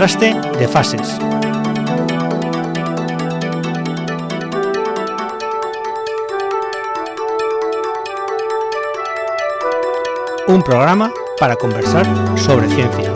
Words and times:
Contraste 0.00 0.34
de 0.58 0.66
fases. 0.66 1.18
Un 10.48 10.62
programa 10.62 11.12
para 11.38 11.54
conversar 11.56 12.06
sobre 12.38 12.66
ciencia. 12.70 13.12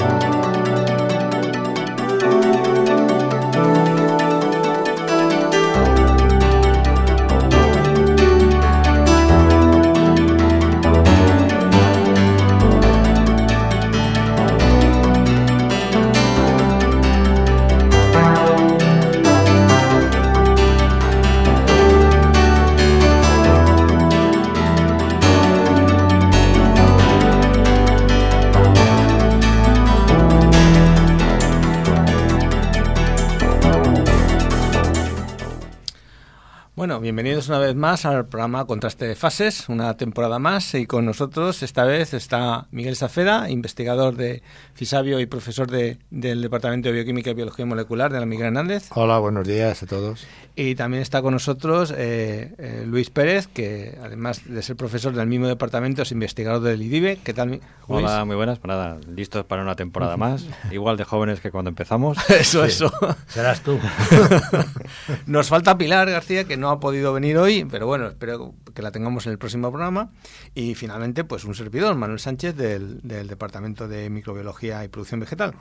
Bienvenidos 37.04 37.50
una 37.50 37.58
vez 37.58 37.74
más 37.74 38.06
al 38.06 38.24
programa 38.28 38.64
Contraste 38.64 39.06
de 39.06 39.14
Fases, 39.14 39.68
una 39.68 39.94
temporada 39.94 40.38
más 40.38 40.74
y 40.74 40.86
con 40.86 41.04
nosotros 41.04 41.62
esta 41.62 41.84
vez 41.84 42.14
está 42.14 42.66
Miguel 42.70 42.96
Safeda, 42.96 43.50
investigador 43.50 44.16
de 44.16 44.42
Fisabio 44.72 45.20
y 45.20 45.26
profesor 45.26 45.70
de, 45.70 45.98
del 46.10 46.40
Departamento 46.40 46.88
de 46.88 46.94
Bioquímica 46.94 47.28
y 47.28 47.34
Biología 47.34 47.66
Molecular 47.66 48.10
de 48.10 48.20
la 48.20 48.24
Miguel 48.24 48.46
Hernández. 48.46 48.88
Hola, 48.94 49.18
buenos 49.18 49.46
días 49.46 49.82
a 49.82 49.86
todos. 49.86 50.26
Y 50.56 50.76
también 50.76 51.02
está 51.02 51.20
con 51.20 51.34
nosotros 51.34 51.92
eh, 51.94 52.54
eh, 52.58 52.84
Luis 52.86 53.10
Pérez, 53.10 53.48
que 53.48 53.98
además 54.00 54.42
de 54.46 54.62
ser 54.62 54.76
profesor 54.76 55.12
del 55.12 55.26
mismo 55.26 55.48
departamento 55.48 56.02
es 56.02 56.12
investigador 56.12 56.62
del 56.62 56.80
IDIBE. 56.80 57.18
¿Qué 57.24 57.34
tal, 57.34 57.48
Luis? 57.48 57.60
Hola, 57.88 58.24
muy 58.24 58.36
buenas. 58.36 58.60
Pues 58.60 58.68
nada, 58.68 58.98
listos 59.14 59.44
para 59.44 59.62
una 59.62 59.74
temporada 59.74 60.16
más. 60.16 60.46
Igual 60.70 60.96
de 60.96 61.04
jóvenes 61.04 61.40
que 61.40 61.50
cuando 61.50 61.70
empezamos. 61.70 62.18
Eso, 62.30 62.64
eso. 62.64 62.92
Serás 63.26 63.62
tú. 63.62 63.78
Nos 65.26 65.48
falta 65.48 65.76
Pilar 65.76 66.08
García, 66.08 66.44
que 66.44 66.56
no 66.56 66.70
ha 66.70 66.78
podido 66.78 66.93
venir 67.02 67.36
hoy, 67.38 67.66
pero 67.70 67.86
bueno, 67.86 68.06
espero 68.08 68.54
que 68.74 68.82
la 68.82 68.90
tengamos 68.92 69.26
en 69.26 69.32
el 69.32 69.38
próximo 69.38 69.70
programa. 69.70 70.10
Y 70.54 70.74
finalmente, 70.74 71.24
pues 71.24 71.44
un 71.44 71.54
servidor, 71.54 71.94
Manuel 71.96 72.20
Sánchez, 72.20 72.56
del, 72.56 73.00
del 73.02 73.26
Departamento 73.28 73.88
de 73.88 74.10
Microbiología 74.10 74.84
y 74.84 74.88
Producción 74.88 75.20
Vegetal. 75.20 75.54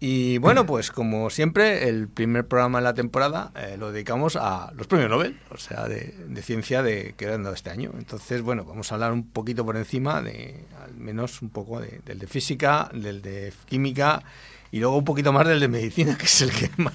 Y 0.00 0.38
bueno, 0.38 0.64
pues 0.64 0.92
como 0.92 1.28
siempre, 1.28 1.88
el 1.88 2.06
primer 2.06 2.46
programa 2.46 2.78
de 2.78 2.84
la 2.84 2.94
temporada 2.94 3.50
eh, 3.56 3.74
lo 3.76 3.90
dedicamos 3.90 4.36
a 4.36 4.70
los 4.76 4.86
premios 4.86 5.10
Nobel, 5.10 5.40
o 5.50 5.56
sea, 5.56 5.88
de, 5.88 6.14
de 6.28 6.42
ciencia 6.42 6.84
de, 6.84 7.14
que 7.16 7.26
han 7.26 7.42
dado 7.42 7.54
este 7.56 7.70
año. 7.70 7.90
Entonces, 7.98 8.42
bueno, 8.42 8.64
vamos 8.64 8.92
a 8.92 8.94
hablar 8.94 9.12
un 9.12 9.24
poquito 9.28 9.64
por 9.66 9.76
encima 9.76 10.22
de, 10.22 10.64
al 10.84 10.94
menos 10.94 11.42
un 11.42 11.50
poco 11.50 11.80
de- 11.80 12.00
del 12.04 12.20
de 12.20 12.28
física, 12.28 12.88
del 12.94 13.22
de 13.22 13.52
química 13.66 14.22
y 14.70 14.80
luego 14.80 14.96
un 14.98 15.04
poquito 15.04 15.32
más 15.32 15.46
del 15.46 15.60
de 15.60 15.68
medicina, 15.68 16.16
que 16.18 16.26
es 16.26 16.40
el 16.42 16.50
que 16.50 16.70
más, 16.76 16.94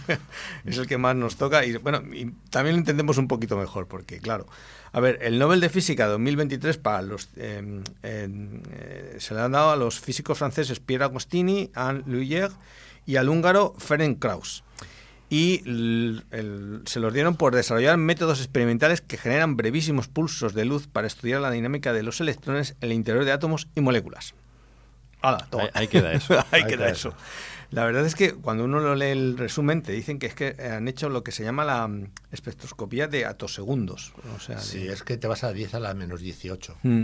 es 0.66 0.78
el 0.78 0.88
que 0.88 0.98
más 0.98 1.16
nos 1.16 1.36
toca. 1.38 1.66
Y 1.66 1.78
bueno, 1.78 2.02
y 2.14 2.32
también 2.50 2.76
lo 2.76 2.80
entendemos 2.80 3.18
un 3.18 3.28
poquito 3.28 3.58
mejor, 3.58 3.88
porque 3.88 4.20
claro, 4.20 4.48
a 4.92 5.00
ver, 5.00 5.20
el 5.22 5.40
Nobel 5.40 5.60
de 5.60 5.70
Física 5.70 6.06
2023 6.08 6.78
para 6.78 7.02
los 7.02 7.30
eh, 7.36 7.82
eh, 8.04 9.16
se 9.20 9.34
le 9.34 9.42
han 9.42 9.52
dado 9.54 9.72
a 9.72 9.76
los 9.76 10.00
físicos 10.00 10.38
franceses 10.38 10.80
Pierre 10.80 11.06
Agostini, 11.06 11.72
Anne 11.74 12.04
Luyère 12.08 12.52
y 13.06 13.16
al 13.16 13.30
húngaro 13.30 13.74
Ferenc 13.78 14.20
Krauss. 14.20 14.64
Y 15.30 15.64
el- 15.66 16.24
el- 16.30 16.82
se 16.86 17.00
los 17.00 17.12
dieron 17.12 17.36
por 17.38 17.56
desarrollar 17.56 17.98
métodos 17.98 18.38
experimentales 18.40 19.02
que 19.02 19.18
generan 19.18 19.58
brevísimos 19.58 20.08
pulsos 20.08 20.54
de 20.54 20.64
luz 20.66 20.86
para 20.88 21.08
estudiar 21.08 21.42
la 21.42 21.50
dinámica 21.50 21.92
de 21.92 22.04
los 22.04 22.22
electrones 22.22 22.76
en 22.82 22.90
el 22.90 22.94
interior 22.94 23.26
de 23.26 23.32
átomos 23.32 23.68
y 23.74 23.82
moléculas. 23.82 24.36
Hala, 25.24 25.48
toma. 25.50 25.64
Ahí, 25.64 25.70
ahí 25.74 25.88
queda 25.88 26.14
eso. 26.14 26.34
Ahí 26.38 26.46
Ahí 26.52 26.64
queda 26.66 26.70
queda 26.78 26.90
eso. 26.90 27.16
La 27.74 27.86
verdad 27.86 28.06
es 28.06 28.16
que 28.16 28.34
cuando 28.34 28.66
uno 28.66 28.80
lo 28.80 28.94
lee 28.96 29.08
el 29.08 29.38
resumen 29.38 29.82
te 29.82 29.92
dicen 29.92 30.20
que 30.20 30.28
es 30.28 30.36
que 30.36 30.56
han 30.62 30.88
hecho 30.88 31.10
lo 31.10 31.24
que 31.24 31.32
se 31.32 31.44
llama 31.44 31.66
la 31.66 31.88
mm, 31.88 32.08
espectroscopía 32.32 33.08
de 33.08 33.26
atosegundos. 33.26 34.14
O 34.36 34.40
sea, 34.40 34.58
de- 34.58 34.62
Sí, 34.62 34.88
es 34.88 35.02
que 35.04 35.18
te 35.18 35.28
vas 35.28 35.44
a 35.44 35.52
10 35.54 35.74
a 35.74 35.80
la 35.80 35.94
menos 35.94 36.22
18. 36.22 36.76
Mm. 36.84 37.04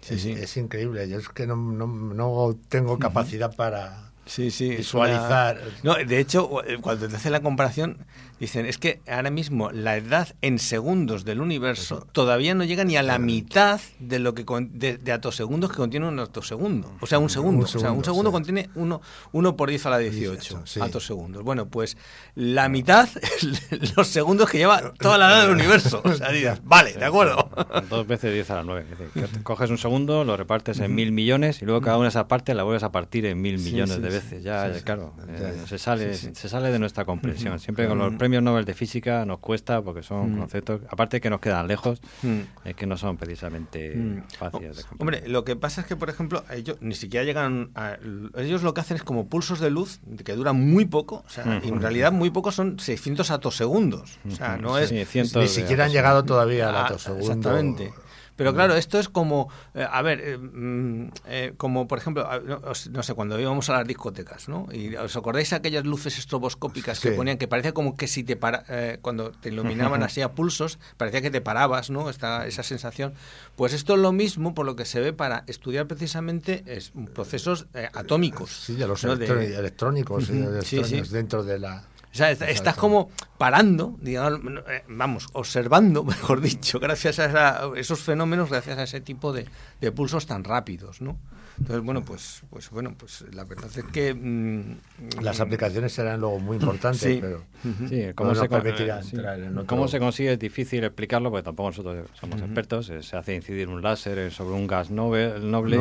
Sí, 0.00 0.14
es, 0.14 0.22
sí. 0.22 0.30
es 0.32 0.56
increíble. 0.56 1.08
Yo 1.08 1.18
es 1.18 1.28
que 1.28 1.46
no, 1.46 1.56
no, 1.56 1.86
no 1.86 2.56
tengo 2.68 2.98
capacidad 2.98 3.54
para 3.54 4.10
Sí, 4.26 4.50
visualizar. 4.76 5.60
una- 5.82 5.98
No, 6.00 6.04
de 6.04 6.18
hecho, 6.18 6.62
eh, 6.64 6.78
cuando 6.80 7.08
te 7.08 7.16
hacen 7.16 7.32
la 7.32 7.40
comparación, 7.40 7.98
dicen, 8.40 8.66
es 8.66 8.78
que 8.78 9.00
ahora 9.08 9.30
mismo 9.30 9.70
la 9.70 9.96
edad 9.96 10.28
en 10.42 10.58
segundos 10.58 11.24
del 11.24 11.40
universo 11.40 12.06
todavía 12.12 12.54
no 12.54 12.64
llega 12.64 12.84
ni 12.84 12.96
a 12.96 13.02
la 13.02 13.18
mitad 13.18 13.80
de 13.98 14.18
lo 14.18 14.34
que 14.34 14.44
con- 14.44 14.78
de, 14.78 14.96
de 14.98 15.12
atosegundos 15.12 15.70
que 15.70 15.76
contiene 15.76 16.06
un 16.06 16.18
atosegundo. 16.18 16.92
O 17.00 17.06
sea, 17.06 17.18
un 17.18 17.30
segundo. 17.30 17.58
Un 17.58 17.64
o 17.64 17.66
sea, 17.66 17.78
un 17.78 17.82
segundo, 17.82 18.04
segundo 18.04 18.30
sí. 18.30 18.32
contiene 18.32 18.70
uno, 18.74 19.00
uno 19.32 19.56
por 19.56 19.68
10 19.70 19.86
a 19.86 19.90
la 19.90 19.98
18 19.98 20.32
18, 20.32 20.62
sí. 20.66 20.80
atosegundos. 20.80 21.42
Bueno, 21.42 21.66
pues 21.68 21.96
la 22.34 22.68
mitad 22.68 23.08
los 23.96 24.08
segundos 24.08 24.48
que 24.50 24.58
lleva 24.58 24.92
toda 24.98 25.18
la 25.18 25.28
edad 25.30 25.42
del 25.42 25.50
universo. 25.56 26.02
O 26.04 26.12
sea, 26.14 26.30
dices, 26.30 26.60
vale, 26.64 26.92
de 26.94 27.04
acuerdo. 27.04 27.50
Dos 27.90 28.06
veces 28.06 28.32
10 28.32 28.50
a 28.50 28.54
la 28.56 28.62
9. 28.64 28.86
Es 28.92 28.98
decir, 28.98 29.28
que 29.36 29.42
coges 29.42 29.70
un 29.70 29.78
segundo, 29.78 30.24
lo 30.24 30.36
repartes 30.36 30.80
en 30.80 30.94
mil 30.94 31.12
millones 31.12 31.62
y 31.62 31.64
luego 31.64 31.80
cada 31.80 31.96
una 31.96 32.04
de 32.06 32.10
esas 32.10 32.24
partes 32.24 32.54
la 32.54 32.62
vuelves 32.62 32.82
a 32.82 32.92
partir 32.92 33.26
en 33.26 33.40
mil 33.40 33.58
millones 33.58 33.96
sí, 33.96 34.00
de 34.02 34.08
veces. 34.08 34.42
Ya, 34.42 34.68
Sí, 34.72 34.78
sí. 34.78 34.84
claro, 34.84 35.14
eh, 35.28 35.54
se, 35.66 35.78
sale, 35.78 36.14
Sí, 36.14 36.26
sí. 36.28 36.32
se 36.34 36.48
sale 36.48 36.70
de 36.70 36.78
nuestra 36.78 37.04
comprensión. 37.04 37.58
Siempre 37.58 37.86
con 37.88 37.98
los. 37.98 38.12
Premios 38.28 38.42
Nobel 38.42 38.66
de 38.66 38.74
Física 38.74 39.24
nos 39.24 39.38
cuesta 39.38 39.80
porque 39.80 40.02
son 40.02 40.34
Mm. 40.34 40.38
conceptos, 40.40 40.80
aparte 40.90 41.18
que 41.20 41.30
nos 41.30 41.40
quedan 41.40 41.66
lejos, 41.66 42.00
Mm. 42.22 42.40
es 42.66 42.76
que 42.76 42.86
no 42.86 42.98
son 42.98 43.16
precisamente 43.16 43.94
Mm. 43.96 44.22
fáciles 44.38 44.76
de 44.76 44.82
comprender. 44.84 44.98
Hombre, 45.22 45.22
lo 45.32 45.44
que 45.44 45.56
pasa 45.56 45.80
es 45.80 45.86
que, 45.86 45.96
por 45.96 46.10
ejemplo, 46.10 46.44
ellos 46.50 46.76
ni 46.80 46.94
siquiera 46.94 47.24
llegan 47.24 47.70
a... 47.74 47.96
Ellos 48.36 48.62
lo 48.62 48.74
que 48.74 48.82
hacen 48.82 48.98
es 48.98 49.02
como 49.02 49.28
pulsos 49.28 49.60
de 49.60 49.70
luz 49.70 50.00
que 50.24 50.34
duran 50.34 50.56
muy 50.60 50.84
poco. 50.84 51.24
O 51.26 51.30
sea, 51.30 51.44
Ujú. 51.44 51.68
en 51.68 51.80
realidad 51.80 52.12
muy 52.12 52.28
poco 52.30 52.52
son 52.52 52.78
600 52.78 53.30
atosegundos. 53.30 54.18
O 54.26 54.30
sea, 54.30 54.58
no 54.58 54.76
es... 54.78 54.90
Sí, 54.90 55.22
Ni 55.36 55.48
siquiera 55.48 55.86
han 55.86 55.92
llegado 55.92 56.24
todavía 56.24 56.68
al 56.68 56.76
Ah, 56.76 56.84
atosegundo. 56.86 57.24
Exactamente. 57.26 57.92
Pero 58.38 58.54
claro, 58.54 58.74
esto 58.76 58.98
es 58.98 59.08
como, 59.10 59.50
eh, 59.74 59.84
a 59.90 60.00
ver, 60.00 60.20
eh, 60.22 60.38
mm, 60.38 61.10
eh, 61.26 61.52
como 61.56 61.86
por 61.88 61.98
ejemplo, 61.98 62.26
a- 62.26 62.38
no, 62.38 63.02
sé, 63.02 63.12
cuando 63.14 63.38
íbamos 63.38 63.68
a 63.68 63.74
las 63.74 63.86
discotecas, 63.86 64.48
¿no? 64.48 64.68
Y 64.72 64.94
os 64.96 65.14
acordáis 65.16 65.52
aquellas 65.52 65.84
luces 65.84 66.16
estroboscópicas 66.18 67.00
que 67.00 67.10
ponían, 67.10 67.36
que 67.36 67.48
parecía 67.48 67.72
como 67.74 67.96
que 67.96 68.06
si 68.06 68.22
te 68.24 68.36
para, 68.36 68.64
cuando 69.02 69.32
te 69.32 69.48
iluminaban 69.50 70.02
así 70.04 70.22
a 70.22 70.32
pulsos, 70.32 70.78
parecía 70.96 71.20
que 71.20 71.30
te 71.30 71.40
parabas, 71.40 71.90
¿no? 71.90 72.08
Esta, 72.08 72.46
esa 72.46 72.62
sensación. 72.62 73.12
Pues 73.56 73.72
esto 73.72 73.94
es 73.94 74.00
lo 74.00 74.12
mismo 74.12 74.54
por 74.54 74.64
lo 74.64 74.76
que 74.76 74.84
se 74.84 75.00
ve 75.00 75.12
para 75.12 75.42
estudiar 75.48 75.86
precisamente 75.88 76.62
es, 76.66 76.92
procesos 77.14 77.66
atómicos. 77.92 78.50
Sí, 78.52 78.76
de 78.76 78.86
los 78.86 79.02
¿no? 79.04 79.16
De- 79.16 79.26
electro- 79.26 79.40
electrónicos, 79.58 80.28
de 80.28 80.62
sí, 80.62 80.76
electrones 80.76 81.08
sí. 81.08 81.12
dentro 81.14 81.42
de 81.42 81.58
la... 81.58 81.82
O 82.12 82.14
sea, 82.18 82.30
est- 82.30 82.42
estás 82.42 82.74
como 82.76 83.10
parando, 83.36 83.96
digamos, 84.00 84.40
eh, 84.68 84.82
vamos, 84.88 85.26
observando, 85.34 86.04
mejor 86.04 86.40
dicho, 86.40 86.80
gracias 86.80 87.18
a 87.18 87.26
esa- 87.26 87.60
esos 87.76 88.00
fenómenos, 88.00 88.50
gracias 88.50 88.78
a 88.78 88.82
ese 88.84 89.00
tipo 89.00 89.32
de, 89.32 89.46
de 89.80 89.92
pulsos 89.92 90.26
tan 90.26 90.42
rápidos, 90.44 91.00
¿no? 91.00 91.16
Entonces, 91.60 91.84
bueno, 91.84 92.04
pues, 92.04 92.42
pues 92.50 92.70
bueno, 92.70 92.94
pues 92.96 93.24
la 93.34 93.44
verdad 93.44 93.68
es 93.76 93.84
que 93.84 94.14
mm, 94.14 95.20
Las 95.22 95.38
mm, 95.40 95.42
aplicaciones 95.42 95.92
serán 95.92 96.20
luego 96.20 96.38
muy 96.38 96.56
importantes, 96.56 97.00
Sí. 97.00 97.18
pero. 97.20 97.42
Sí, 97.88 98.04
cómo, 98.14 98.34
se, 98.36 98.48
con- 98.48 98.62
permitirá 98.62 99.02
sí. 99.02 99.16
entrar 99.16 99.40
en 99.40 99.52
otro- 99.58 99.66
cómo 99.66 99.88
se 99.88 99.98
consigue 99.98 100.32
es 100.34 100.38
difícil 100.38 100.84
explicarlo 100.84 101.30
porque 101.30 101.42
tampoco 101.42 101.70
nosotros 101.70 102.08
somos 102.14 102.40
expertos. 102.40 102.88
eh, 102.90 103.02
Se 103.02 103.16
hace 103.16 103.34
incidir 103.34 103.68
un 103.68 103.82
láser 103.82 104.30
sobre 104.32 104.54
un 104.54 104.66
gas 104.68 104.90
noble, 104.90 105.34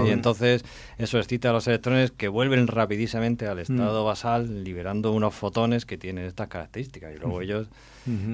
y 0.08 0.10
entonces 0.10 0.64
eso 0.98 1.20
excita 1.20 1.52
a 1.52 1.54
los 1.54 1.68
electrones 1.68 2.10
que 2.12 2.28
vuelven 2.28 2.66
rapidísimamente 2.68 3.46
al 3.48 3.60
estado 3.60 4.04
basal 4.04 4.64
liberando 4.64 5.12
unos 5.14 5.36
fotones 5.36 5.86
que 5.86 5.98
tienen 5.98 6.08
tienen 6.08 6.30
estas 6.30 6.48
características. 6.48 7.14
Y 7.14 7.20
luego 7.20 7.42
ellos 7.42 7.68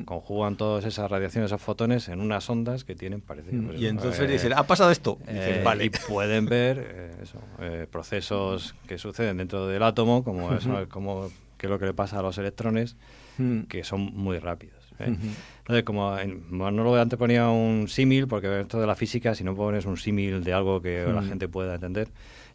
Conjugan 0.05 0.55
todas 0.55 0.85
esas 0.85 1.09
radiaciones, 1.09 1.49
esos 1.49 1.61
fotones 1.61 2.07
en 2.09 2.21
unas 2.21 2.49
ondas 2.49 2.83
que 2.83 2.95
tienen 2.95 3.21
parecido. 3.21 3.63
pues 3.63 3.79
Y 3.79 3.87
entonces 3.87 4.21
eh, 4.21 4.31
dicen, 4.31 4.53
ha 4.53 4.63
pasado 4.63 4.91
esto. 4.91 5.17
Y 5.27 5.31
eh, 5.31 5.33
dicen, 5.33 5.63
vale. 5.63 5.85
Y 5.85 5.89
pueden 5.89 6.45
ver 6.45 6.77
eh, 6.79 7.11
eso, 7.21 7.39
eh, 7.59 7.87
procesos 7.89 8.75
que 8.87 8.97
suceden 8.97 9.37
dentro 9.37 9.67
del 9.67 9.81
átomo, 9.81 10.23
como, 10.23 10.53
eso, 10.53 10.87
como 10.89 11.29
que 11.57 11.67
es 11.67 11.71
lo 11.71 11.79
que 11.79 11.85
le 11.85 11.93
pasa 11.93 12.19
a 12.19 12.21
los 12.21 12.37
electrones, 12.37 12.97
que 13.67 13.83
son 13.83 14.01
muy 14.13 14.37
rápidos. 14.37 14.83
¿eh? 14.99 15.11
Ujú. 15.11 15.27
Entonces, 15.59 15.83
como 15.83 16.17
en 16.17 16.43
Manolo 16.49 16.95
antes 16.99 17.17
ponía 17.17 17.49
un 17.49 17.87
símil, 17.87 18.27
porque 18.27 18.61
esto 18.61 18.79
de 18.79 18.87
la 18.87 18.95
física, 18.95 19.33
si 19.33 19.43
no 19.43 19.55
pones 19.55 19.85
un 19.85 19.97
símil 19.97 20.43
de 20.43 20.53
algo 20.53 20.81
que 20.81 21.05
la 21.07 21.23
gente 21.23 21.47
pueda 21.47 21.75
entender. 21.75 22.09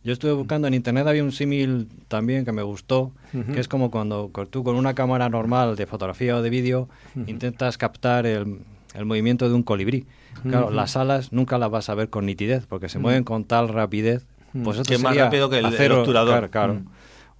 Yo 0.08 0.14
estuve 0.14 0.32
buscando 0.32 0.66
en 0.68 0.72
internet, 0.72 1.06
había 1.06 1.22
un 1.22 1.32
símil 1.32 1.86
también 2.08 2.46
que 2.46 2.52
me 2.52 2.62
gustó, 2.62 3.12
que 3.52 3.60
es 3.60 3.68
como 3.68 3.90
cuando 3.90 4.30
tú 4.48 4.64
con 4.64 4.74
una 4.76 4.94
cámara 4.94 5.28
normal 5.28 5.76
de 5.76 5.86
fotografía 5.86 6.34
o 6.34 6.40
de 6.40 6.48
vídeo 6.48 6.88
intentas 7.26 7.76
captar 7.76 8.24
el, 8.24 8.60
el 8.94 9.04
movimiento 9.04 9.46
de 9.50 9.54
un 9.54 9.62
colibrí. 9.62 10.06
Claro, 10.48 10.70
las 10.70 10.96
alas 10.96 11.30
nunca 11.30 11.58
las 11.58 11.70
vas 11.70 11.90
a 11.90 11.94
ver 11.94 12.08
con 12.08 12.24
nitidez, 12.24 12.64
porque 12.66 12.88
se 12.88 12.98
mueven 12.98 13.22
con 13.22 13.44
tal 13.44 13.68
rapidez. 13.68 14.26
Pues 14.64 14.78
esto 14.78 14.88
Que 14.88 14.94
es 14.94 15.02
más 15.02 15.14
rápido 15.24 15.50
que 15.50 15.58
el- 15.58 15.66
el 15.66 15.74
hacer- 15.74 15.92
obturador. 15.92 16.48
Claro, 16.48 16.50
claro. 16.50 16.82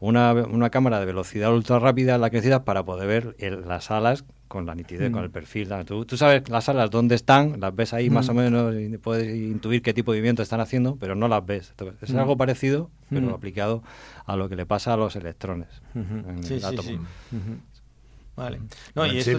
Una, 0.01 0.33
una 0.35 0.69
cámara 0.69 1.01
de 1.01 1.07
velocidad 1.07 1.53
ultra 1.55 1.79
rápida, 1.79 2.19
la 2.19 2.29
crecida, 2.29 2.65
para 2.67 2.85
poder 2.85 3.09
ver 3.09 3.37
el- 3.39 3.67
las 3.67 3.91
alas 3.91 4.25
con 4.49 4.67
la 4.67 4.75
nitidez, 4.75 5.11
Mm. 5.11 5.13
con 5.13 5.23
el 5.25 5.31
perfil. 5.31 5.69
Tú, 5.87 6.05
tú 6.05 6.17
sabes 6.17 6.49
las 6.49 6.69
alas 6.69 6.91
dónde 6.91 7.15
están, 7.15 7.61
las 7.61 7.75
ves 7.77 7.93
ahí 7.95 8.11
más 8.11 8.29
o 8.31 8.35
menos 8.35 8.75
y 8.75 8.97
puedes 8.99 9.29
intuir 9.37 9.83
qué 9.83 9.93
tipo 9.95 10.13
de 10.13 10.19
movimiento 10.19 10.43
están 10.43 10.61
haciendo, 10.61 10.97
pero 10.97 11.15
no 11.15 11.29
las 11.29 11.45
ves. 11.47 11.69
Entonces, 11.71 12.03
es 12.03 12.15
Mm. 12.15 12.19
algo 12.19 12.37
parecido, 12.37 12.91
pero 13.11 13.29
Mm. 13.29 13.35
aplicado 13.35 13.83
a 14.27 14.37
lo 14.37 14.49
que 14.49 14.57
le 14.57 14.67
pasa 14.67 14.95
a 14.95 14.97
los 14.97 15.15
electrones 15.17 15.69
Ujú. 15.95 16.31
en 16.31 16.43
Sí, 16.43 16.55
el 16.55 16.61
sí, 16.61 16.67
átomo. 16.67 16.83
sí. 16.83 16.99
Vale. 18.37 18.61
No, 18.95 19.05
y 19.07 19.19
esto 19.19 19.37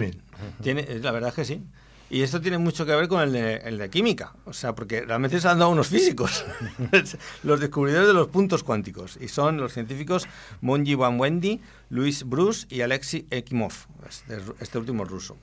tiene, 0.62 0.84
la 1.00 1.10
verdad 1.10 1.30
es 1.30 1.34
que 1.34 1.44
sí. 1.44 1.62
Y 2.10 2.22
esto 2.22 2.40
tiene 2.40 2.58
mucho 2.58 2.84
que 2.84 2.94
ver 2.94 3.06
con 3.06 3.22
el 3.22 3.32
de, 3.32 3.54
el 3.58 3.78
de 3.78 3.88
química, 3.88 4.34
o 4.44 4.52
sea, 4.52 4.74
porque 4.74 5.02
realmente 5.02 5.40
se 5.40 5.46
han 5.46 5.60
dado 5.60 5.70
unos 5.70 5.86
físicos, 5.88 6.44
los 7.44 7.60
descubridores 7.60 8.08
de 8.08 8.14
los 8.14 8.28
puntos 8.28 8.64
cuánticos, 8.64 9.16
y 9.20 9.28
son 9.28 9.58
los 9.58 9.72
científicos 9.72 10.26
Monji 10.60 10.96
Van 10.96 11.20
Wendy, 11.20 11.60
Luis 11.88 12.24
Bruce 12.24 12.66
y 12.68 12.80
Alexei 12.80 13.26
Ekimov, 13.30 13.72
este, 14.08 14.38
este 14.60 14.78
último 14.78 15.04
ruso. 15.04 15.36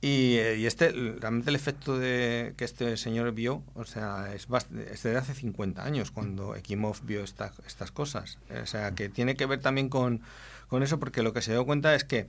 Y, 0.00 0.36
eh, 0.36 0.56
y 0.58 0.66
este, 0.66 0.92
realmente 0.92 1.50
el 1.50 1.56
efecto 1.56 1.98
de, 1.98 2.54
que 2.56 2.64
este 2.64 2.96
señor 2.96 3.32
vio, 3.32 3.62
o 3.74 3.84
sea, 3.84 4.32
es, 4.32 4.46
es 4.92 5.02
de 5.02 5.16
hace 5.16 5.34
50 5.34 5.84
años 5.84 6.12
cuando 6.12 6.54
Ekimov 6.54 7.00
vio 7.02 7.24
esta- 7.24 7.52
estas 7.66 7.90
cosas. 7.90 8.38
O 8.62 8.66
sea, 8.66 8.92
que 8.94 9.08
tiene 9.08 9.34
que 9.34 9.44
ver 9.46 9.60
también 9.60 9.88
con, 9.88 10.20
con 10.68 10.84
eso, 10.84 11.00
porque 11.00 11.24
lo 11.24 11.32
que 11.32 11.42
se 11.42 11.50
dio 11.50 11.66
cuenta 11.66 11.96
es 11.96 12.04
que 12.04 12.28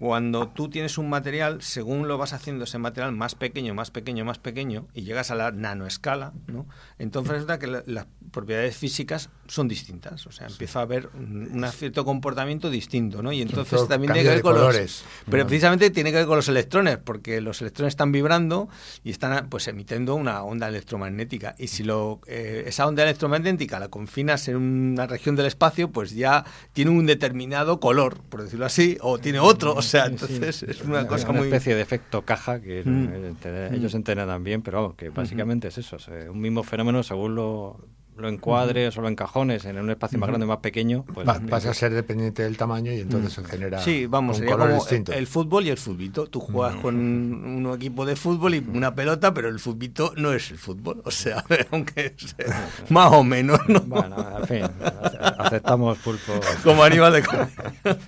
cuando 0.00 0.48
tú 0.48 0.70
tienes 0.70 0.96
un 0.96 1.10
material, 1.10 1.60
según 1.60 2.08
lo 2.08 2.16
vas 2.16 2.32
haciendo 2.32 2.64
ese 2.64 2.78
material 2.78 3.12
más 3.12 3.34
pequeño, 3.34 3.74
más 3.74 3.90
pequeño, 3.90 4.24
más 4.24 4.38
pequeño, 4.38 4.88
y 4.94 5.02
llegas 5.02 5.30
a 5.30 5.34
la 5.34 5.52
nanoescala, 5.52 6.32
¿no? 6.46 6.66
entonces 6.98 7.32
resulta 7.34 7.58
que 7.58 7.66
la- 7.66 7.82
las 7.86 8.06
propiedades 8.32 8.76
físicas 8.76 9.28
son 9.46 9.68
distintas. 9.68 10.26
O 10.26 10.32
sea, 10.32 10.46
empieza 10.46 10.78
a 10.78 10.82
haber 10.82 11.10
un, 11.14 11.50
un 11.52 11.68
cierto 11.72 12.04
comportamiento 12.04 12.70
distinto, 12.70 13.22
¿no? 13.22 13.30
Y 13.32 13.42
entonces 13.42 13.86
también 13.88 14.12
tiene 14.12 14.28
que 14.28 14.34
ver 14.36 14.42
con 14.42 14.54
colores. 14.54 15.02
los... 15.02 15.24
Pero 15.30 15.46
precisamente 15.46 15.90
tiene 15.90 16.12
que 16.12 16.18
ver 16.18 16.26
con 16.26 16.36
los 16.36 16.48
electrones, 16.48 16.96
porque 16.98 17.40
los 17.42 17.60
electrones 17.60 17.92
están 17.92 18.10
vibrando 18.12 18.68
y 19.04 19.10
están 19.10 19.48
pues 19.50 19.66
emitiendo 19.68 20.14
una 20.14 20.42
onda 20.44 20.68
electromagnética. 20.68 21.56
Y 21.58 21.66
si 21.66 21.82
lo, 21.82 22.20
eh, 22.26 22.64
esa 22.66 22.86
onda 22.86 23.02
electromagnética 23.02 23.78
la 23.80 23.88
confinas 23.88 24.46
en 24.48 24.56
una 24.56 25.06
región 25.06 25.34
del 25.36 25.46
espacio, 25.46 25.90
pues 25.90 26.12
ya 26.12 26.44
tiene 26.72 26.92
un 26.92 27.04
determinado 27.06 27.80
color, 27.80 28.22
por 28.28 28.42
decirlo 28.44 28.66
así, 28.66 28.96
o 29.00 29.18
tiene 29.18 29.40
otro. 29.40 29.82
O 29.90 30.02
sea, 30.02 30.06
entonces 30.06 30.62
es 30.62 30.82
una 30.82 31.06
cosa 31.06 31.28
una 31.30 31.38
muy... 31.40 31.48
especie 31.48 31.74
de 31.74 31.82
efecto 31.82 32.22
caja 32.22 32.60
que 32.60 32.82
Mm. 32.84 33.04
eh, 33.12 33.28
ente- 33.30 33.74
ellos 33.74 33.92
entenderán 33.94 34.44
bien, 34.44 34.62
pero 34.62 34.80
vamos, 34.82 34.96
que 34.96 35.08
básicamente 35.10 35.68
es 35.68 35.78
eso. 35.78 35.96
o 35.96 35.98
sea, 35.98 36.30
un 36.30 36.40
mismo 36.40 36.62
fenómeno, 36.62 37.02
según 37.02 37.34
lo, 37.34 37.78
lo 38.16 38.28
encuadres 38.28 38.96
o 38.98 39.00
lo 39.00 39.08
encajones 39.08 39.64
en 39.64 39.78
un 39.78 39.88
espacio 39.90 40.18
más 40.18 40.28
grande 40.28 40.44
o 40.44 40.48
más 40.48 40.58
pequeño, 40.58 41.04
pues 41.14 41.26
Va- 41.26 41.40
pasa 41.40 41.70
a 41.70 41.74
ser 41.74 41.92
dependiente 41.94 42.42
del 42.42 42.56
tamaño 42.58 42.92
y 42.92 43.00
entonces 43.00 43.32
se 43.32 43.42
genera 43.44 43.78
Mm. 43.78 43.82
Sí, 43.82 44.06
vamos, 44.06 44.36
un 44.36 44.40
sería 44.40 44.52
color 44.52 44.68
como 44.68 44.80
distinto. 44.80 45.12
el 45.12 45.26
fútbol 45.26 45.66
y 45.66 45.70
el 45.70 45.78
futbito. 45.78 46.26
Tú 46.26 46.38
juegas 46.40 46.76
con 46.76 46.96
un, 46.96 47.64
un 47.66 47.74
equipo 47.74 48.04
de 48.04 48.16
fútbol 48.16 48.54
y 48.54 48.58
una 48.58 48.94
pelota, 48.94 49.32
pero 49.32 49.48
el 49.48 49.58
futbito 49.58 50.12
no 50.16 50.32
es 50.34 50.50
el 50.50 50.58
fútbol. 50.58 51.00
O 51.04 51.10
sea, 51.10 51.42
aunque 51.72 52.14
sea 52.18 52.68
más 52.90 53.10
o 53.12 53.24
menos, 53.24 53.58
¿no? 53.68 53.80
bueno, 53.80 54.16
en 54.38 54.46
fin, 54.46 54.62
ace- 55.02 55.18
aceptamos 55.38 55.96
pulpo. 55.98 56.32
Como 56.62 56.82
animal 56.84 57.12
de. 57.14 57.22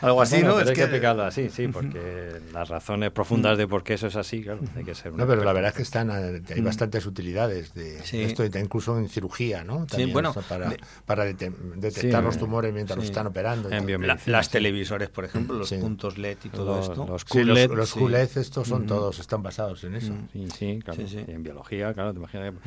Algo 0.00 0.22
así, 0.22 0.36
Bueno, 0.36 0.48
¿no? 0.50 0.54
pero 0.56 0.64
Es 0.64 0.68
hay 0.70 0.74
que, 0.74 0.80
que- 0.80 0.84
explicarlo 0.84 1.22
así, 1.24 1.48
sí, 1.50 1.68
porque 1.68 2.40
las 2.52 2.68
razones 2.68 3.10
profundas 3.10 3.58
de 3.58 3.66
por 3.66 3.82
qué 3.82 3.94
eso 3.94 4.06
es 4.06 4.16
así, 4.16 4.42
claro, 4.42 4.60
hay 4.76 4.84
que 4.84 4.94
ser 4.94 5.12
No, 5.12 5.26
pero 5.26 5.42
la 5.44 5.52
verdad 5.52 5.70
es 5.70 5.76
que 5.76 5.82
están 5.82 6.10
eh, 6.10 6.42
hay 6.54 6.60
bastantes 6.60 7.04
utilidades 7.06 7.74
de 7.74 7.98
Mm. 7.98 8.04
Sí. 8.04 8.22
esto 8.22 8.44
y 8.44 8.50
incluso 8.58 8.98
en 8.98 9.08
cirugía, 9.08 9.64
¿no? 9.64 9.86
También, 9.86 10.12
bueno, 10.12 10.30
o 10.30 10.32
sea, 10.32 10.42
para, 10.42 10.68
de- 10.70 10.78
para 11.06 11.24
dete- 11.26 11.52
detectar 11.76 12.20
Sí, 12.20 12.26
los 12.26 12.38
tumores 12.38 12.72
mientras 12.72 12.96
los 12.96 13.06
sí. 13.06 13.10
están 13.10 13.26
operando. 13.26 13.70
En. 13.70 14.06
La- 14.06 14.18
Sí, 14.18 14.30
las 14.30 14.46
sí. 14.46 14.52
televisores, 14.52 15.08
por 15.08 15.24
ejemplo, 15.24 15.56
los 15.56 15.68
Sí. 15.68 15.76
puntos 15.78 16.18
LED 16.18 16.38
y 16.44 16.48
todo 16.48 16.76
Los- 16.76 16.88
esto. 16.90 17.06
los 17.06 17.22
Sí, 17.22 17.42
los, 17.44 17.56
QLED, 17.58 17.70
los 17.72 17.90
sí. 17.90 17.98
QLED 17.98 18.38
estos 18.38 18.68
son 18.68 18.86
todos, 18.86 19.18
están 19.18 19.42
basados 19.42 19.82
en 19.84 19.94
eso. 19.96 20.12
Mm. 20.12 20.28
Sí, 20.32 20.48
sí, 20.56 20.80
claro. 20.84 21.00
Sí, 21.00 21.08
sí. 21.08 21.24
Y 21.26 21.30
en 21.32 21.42
biología, 21.42 21.92
claro, 21.94 22.12
te 22.12 22.18
imaginas 22.18 22.52
que 22.52 22.58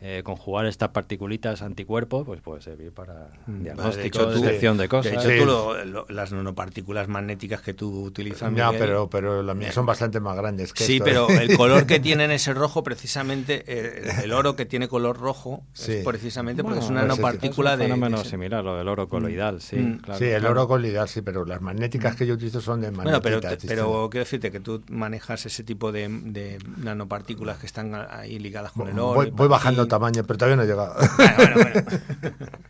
eh, 0.00 0.22
conjugar 0.24 0.66
estas 0.66 0.90
particulitas 0.90 1.60
anticuerpos 1.60 2.24
pues 2.24 2.40
puede 2.40 2.60
servir 2.62 2.92
para 2.92 3.30
Mm. 3.46 3.62
diagnóstico, 3.64 4.00
De 4.00 4.06
hecho, 4.06 4.32
tú- 4.32 4.40
detección 4.42 4.76
de 4.78 4.88
cosas. 4.88 5.10
De 5.12 5.18
hecho, 5.18 5.28
Sí. 5.28 5.38
tú 5.40 5.44
lo- 5.46 5.84
lo- 5.84 6.06
las 6.08 6.30
nanopartículas 6.32 7.08
magnéticas 7.08 7.62
que 7.62 7.74
tú 7.74 8.04
utilizas. 8.04 8.52
No, 8.52 8.66
Miguel, 8.70 8.78
pero, 8.80 9.10
pero 9.10 9.42
las 9.42 9.56
mías 9.56 9.74
son 9.74 9.86
bastante 9.86 10.20
más 10.20 10.36
grandes 10.36 10.72
que 10.72 10.84
Sí, 10.84 10.94
esto, 10.94 11.04
pero 11.04 11.30
¿eh? 11.30 11.42
el 11.42 11.56
color 11.56 11.84
que 11.86 11.98
tiene 12.00 12.24
en 12.26 12.30
ese 12.30 12.54
rojo, 12.54 12.84
precisamente, 12.84 13.64
eh, 13.66 14.02
el 14.22 14.32
oro 14.32 14.54
que 14.54 14.66
tiene 14.66 14.86
color 14.86 15.18
rojo, 15.18 15.64
Sí. 15.72 15.94
es 15.94 16.04
precisamente 16.04 16.62
porque 16.62 16.78
Bueno, 16.78 16.84
es 16.84 16.90
una 16.90 17.00
pues, 17.00 17.08
nanopartícula 17.18 17.70
es 17.70 17.74
un 17.74 17.78
de. 17.80 17.84
fenómeno 17.86 18.18
de 18.22 18.24
similar, 18.24 18.64
lo 18.64 18.76
del 18.76 18.86
oro 18.86 19.08
coloidal, 19.08 19.60
sí, 19.60 19.76
Mm. 19.76 19.98
claro. 19.98 20.18
sí, 20.18 20.26
el 20.26 20.40
claro. 20.40 20.50
oro 20.52 20.68
colidal, 20.68 21.08
sí, 21.08 21.22
pero 21.22 21.44
las 21.44 21.60
magnéticas 21.60 22.14
que 22.14 22.24
yo 22.24 22.34
utilizo 22.34 22.60
son 22.60 22.80
de 22.82 22.90
Bueno, 22.90 23.20
pero, 23.20 23.40
te- 23.40 23.56
pero 23.66 24.08
quiero 24.10 24.24
decirte 24.24 24.52
que 24.52 24.60
tú 24.60 24.82
manejas 24.90 25.44
ese 25.46 25.64
tipo 25.64 25.90
de, 25.90 26.08
de 26.08 26.58
nanopartículas 26.76 27.58
que 27.58 27.66
están 27.66 27.94
ahí 27.94 28.38
ligadas 28.38 28.70
con 28.72 28.88
el 28.88 28.98
oro. 28.98 29.14
voy, 29.14 29.30
voy 29.30 29.48
bajando. 29.48 29.87
Tamaño, 29.88 30.22
pero 30.24 30.38
todavía 30.38 30.56
no 30.56 30.62
he 30.62 30.66
llegado. 30.66 30.94
Bueno, 31.16 31.34
bueno, 31.36 31.70
bueno. 31.72 32.36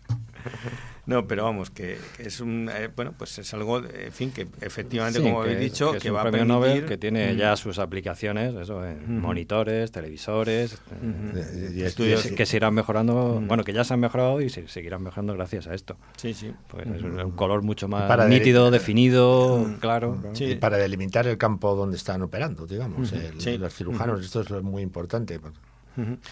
No, 1.06 1.26
pero 1.26 1.44
vamos, 1.44 1.70
que, 1.70 1.96
que 2.18 2.24
es 2.24 2.38
un. 2.40 2.68
eh, 2.70 2.90
bueno, 2.94 3.14
pues 3.16 3.38
es 3.38 3.54
algo, 3.54 3.78
en 3.78 4.12
fin, 4.12 4.30
que 4.30 4.46
efectivamente, 4.60 5.20
Sí, 5.20 5.24
como 5.24 5.42
que 5.42 5.52
habéis 5.52 5.72
dicho, 5.72 5.90
que, 5.92 5.96
es 5.96 6.02
que 6.02 6.10
un 6.10 6.16
va 6.16 6.20
a 6.20 6.24
premio 6.24 6.40
permitir. 6.40 6.54
Nobel 6.76 6.84
que 6.84 6.98
tiene 6.98 7.32
Mm. 7.32 7.36
ya 7.38 7.56
sus 7.56 7.78
aplicaciones, 7.78 8.54
eso, 8.54 8.84
en 8.84 9.02
Ujú. 9.04 9.12
monitores, 9.12 9.90
televisores, 9.90 10.74
eh, 10.74 10.76
Ujú. 11.00 11.38
Y- 11.74 11.80
y- 11.80 11.82
Estudios- 11.84 12.24
que, 12.28 12.34
que 12.34 12.44
se 12.44 12.58
irán 12.58 12.74
mejorando, 12.74 13.40
Mm. 13.40 13.48
bueno, 13.48 13.64
que 13.64 13.72
ya 13.72 13.84
se 13.84 13.94
han 13.94 14.00
mejorado 14.00 14.42
y 14.42 14.50
se 14.50 14.68
seguirán 14.68 15.02
mejorando 15.02 15.32
gracias 15.32 15.66
a 15.66 15.72
esto. 15.72 15.96
Sí, 16.18 16.34
sí. 16.34 16.52
Pues 16.68 16.86
es 16.86 17.02
un, 17.02 17.30
color 17.30 17.62
mucho 17.62 17.88
más 17.88 18.02
para 18.06 18.28
nítido, 18.28 18.66
de- 18.66 18.72
definido, 18.72 19.60
Mm. 19.60 19.74
claro. 19.80 20.18
claro. 20.20 20.36
Sí. 20.36 20.44
Y 20.44 20.54
para 20.56 20.76
delimitar 20.76 21.26
el 21.26 21.38
campo 21.38 21.74
donde 21.74 21.96
están 21.96 22.20
operando, 22.20 22.66
digamos. 22.66 23.10
Ujú, 23.12 23.18
el- 23.18 23.40
sí. 23.40 23.56
Los 23.56 23.72
cirujanos, 23.74 24.22
esto 24.22 24.42
es 24.42 24.50
muy 24.62 24.82
importante. 24.82 25.40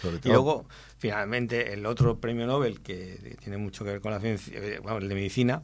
Sobre 0.01 0.17
Y 0.23 0.29
luego, 0.29 0.65
finalmente, 0.97 1.73
el 1.73 1.85
otro 1.85 2.19
premio 2.19 2.45
Nobel 2.47 2.81
que 2.81 3.35
tiene 3.41 3.57
mucho 3.57 3.83
que 3.83 3.91
ver 3.91 4.01
con 4.01 4.11
la 4.11 4.19
ciencia, 4.19 4.57
eh, 4.59 4.79
bueno, 4.81 4.97
el 4.97 5.09
de 5.09 5.15
medicina, 5.15 5.61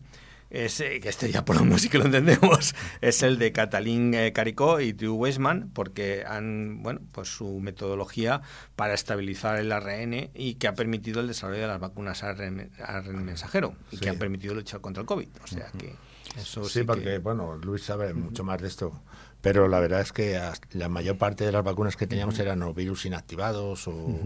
es, 0.50 0.80
eh, 0.82 1.00
que 1.02 1.10
este 1.10 1.32
ya 1.32 1.44
por 1.44 1.56
lo 1.56 1.64
menos 1.64 1.82
sí 1.82 1.90
que 1.90 1.98
lo 1.98 2.06
entendemos, 2.06 2.76
es 3.02 3.24
el 3.24 3.40
de 3.40 3.52
Catalín 3.52 4.14
eh, 4.14 4.32
Caricó 4.34 4.80
y 4.82 4.92
Drew 4.94 5.16
Weissman, 5.16 5.72
porque 5.74 6.24
han, 6.28 6.84
bueno, 6.84 7.00
pues 7.12 7.28
su 7.30 7.60
metodología 7.60 8.42
para 8.76 8.94
estabilizar 8.94 9.60
el 9.60 9.72
ARN 9.72 10.30
y 10.36 10.56
que 10.56 10.68
ha 10.68 10.74
permitido 10.76 11.22
el 11.22 11.28
desarrollo 11.28 11.62
de 11.62 11.68
las 11.68 11.80
vacunas 11.80 12.22
ARN, 12.24 12.70
ARN 12.86 13.26
mensajero 13.26 13.74
y 13.92 13.96
Sí. 13.98 14.02
que 14.04 14.10
han 14.10 14.20
permitido 14.20 14.54
luchar 14.54 14.80
contra 14.80 15.02
el 15.02 15.08
COVID. 15.08 15.28
O 15.44 15.48
sea 15.48 15.72
que 15.76 15.96
eso 16.40 16.66
Sí, 16.66 16.80
sí 16.82 16.84
porque, 16.84 17.04
que- 17.04 17.18
bueno, 17.18 17.56
Luis 17.58 17.82
sabe 17.84 18.14
mucho 18.14 18.44
más 18.44 18.62
de 18.62 18.68
esto. 18.68 19.02
Pero 19.44 19.68
la 19.68 19.82
verdad 19.82 20.00
es 20.00 20.14
que 20.14 20.40
la 20.72 20.88
mayor 20.88 21.18
parte 21.18 21.44
de 21.46 21.52
las 21.52 21.66
vacunas 21.66 21.98
que 21.98 22.08
teníamos 22.08 22.40
eran 22.40 22.64
o 22.64 22.74
virus 22.74 23.06
inactivados 23.06 23.88
o... 23.90 24.20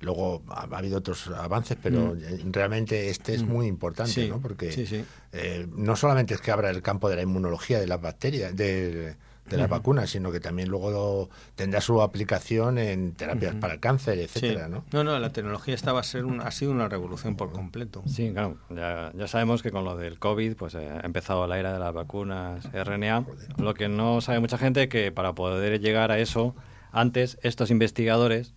Luego 0.00 0.42
ha, 0.48 0.66
ha 0.70 0.78
habido 0.78 0.98
otros 0.98 1.28
avances, 1.28 1.78
pero 1.82 2.14
eh, 2.14 2.40
realmente 2.50 3.08
este 3.08 3.32
es 3.34 3.42
muy 3.42 3.66
importante, 3.66 4.12
Sí, 4.12 4.28
¿no? 4.28 4.40
Porque 4.40 4.70
sí, 4.72 4.86
sí. 4.86 5.04
eh, 5.32 5.66
no 5.70 5.96
solamente 5.96 6.34
es 6.34 6.40
que 6.42 6.50
abra 6.50 6.68
el 6.68 6.82
campo 6.82 7.08
de 7.08 7.16
la 7.16 7.22
inmunología 7.22 7.78
de 7.78 7.86
las 7.86 8.00
bacterias, 8.02 8.54
de, 8.54 9.14
de 9.48 9.56
las 9.58 9.68
vacunas, 9.68 10.08
sino 10.10 10.32
que 10.32 10.40
también 10.40 10.68
luego 10.70 11.28
tendrá 11.54 11.80
su 11.80 12.00
aplicación 12.00 12.78
en 12.78 13.12
terapias 13.12 13.54
para 13.56 13.74
el 13.74 13.80
cáncer, 13.80 14.14
Sí. 14.16 14.22
etcétera, 14.24 14.68
¿no? 14.68 14.84
No, 14.92 15.04
no, 15.04 15.18
la 15.18 15.30
tecnología 15.32 15.74
esta 15.74 15.92
va 15.92 16.00
a 16.00 16.04
ser 16.04 16.24
un- 16.24 16.40
ha 16.40 16.50
sido 16.50 16.70
una 16.72 16.88
revolución 16.88 17.36
por 17.36 17.52
completo. 17.52 18.02
Sí, 18.06 18.30
claro. 18.32 18.56
Ya, 18.70 19.12
ya 19.14 19.28
sabemos 19.28 19.62
que 19.62 19.70
con 19.70 19.84
lo 19.84 19.96
del 19.96 20.18
COVID 20.18 20.56
pues 20.56 20.74
eh, 20.74 20.88
ha 20.90 21.04
empezado 21.04 21.46
la 21.46 21.58
era 21.58 21.72
de 21.74 21.78
las 21.78 21.92
vacunas 21.92 22.64
RNA. 22.72 23.24
Lo 23.58 23.74
que 23.74 23.88
no 23.88 24.20
sabe 24.20 24.40
mucha 24.40 24.56
gente 24.58 24.84
es 24.84 24.88
que 24.88 25.12
para 25.12 25.34
poder 25.34 25.78
llegar 25.80 26.10
a 26.10 26.18
eso, 26.18 26.54
antes 26.90 27.38
estos 27.42 27.70
investigadores 27.70 28.54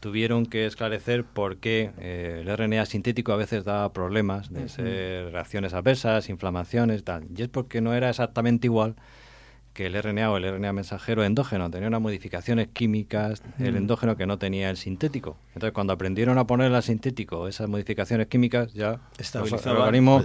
tuvieron 0.00 0.44
que 0.46 0.66
esclarecer 0.66 1.24
por 1.24 1.56
qué 1.58 1.90
eh, 1.98 2.40
el 2.42 2.48
RNA 2.48 2.84
sintético 2.86 3.32
a 3.32 3.36
veces 3.36 3.64
da 3.64 3.90
problemas 3.92 4.52
de 4.52 4.68
ser 4.68 5.32
reacciones 5.32 5.72
adversas, 5.72 6.28
inflamaciones, 6.28 7.04
tal. 7.04 7.24
Y 7.34 7.42
es 7.42 7.48
porque 7.48 7.80
no 7.80 7.94
era 7.94 8.10
exactamente 8.10 8.66
igual 8.66 8.96
que 9.74 9.86
el 9.86 10.00
RNA 10.00 10.30
o 10.30 10.36
el 10.36 10.50
RNA 10.50 10.72
mensajero 10.72 11.24
endógeno 11.24 11.70
tenía 11.70 11.88
unas 11.88 12.00
modificaciones 12.00 12.68
químicas, 12.68 13.42
el 13.58 13.76
endógeno 13.76 14.16
que 14.16 14.24
no 14.24 14.38
tenía 14.38 14.70
el 14.70 14.76
sintético. 14.76 15.36
Entonces, 15.48 15.72
cuando 15.72 15.92
aprendieron 15.92 16.38
a 16.38 16.46
poner 16.46 16.72
al 16.72 16.82
sintético 16.82 17.48
esas 17.48 17.68
modificaciones 17.68 18.28
químicas, 18.28 18.72
ya 18.72 19.00
el 19.18 19.76
organismo 19.76 20.22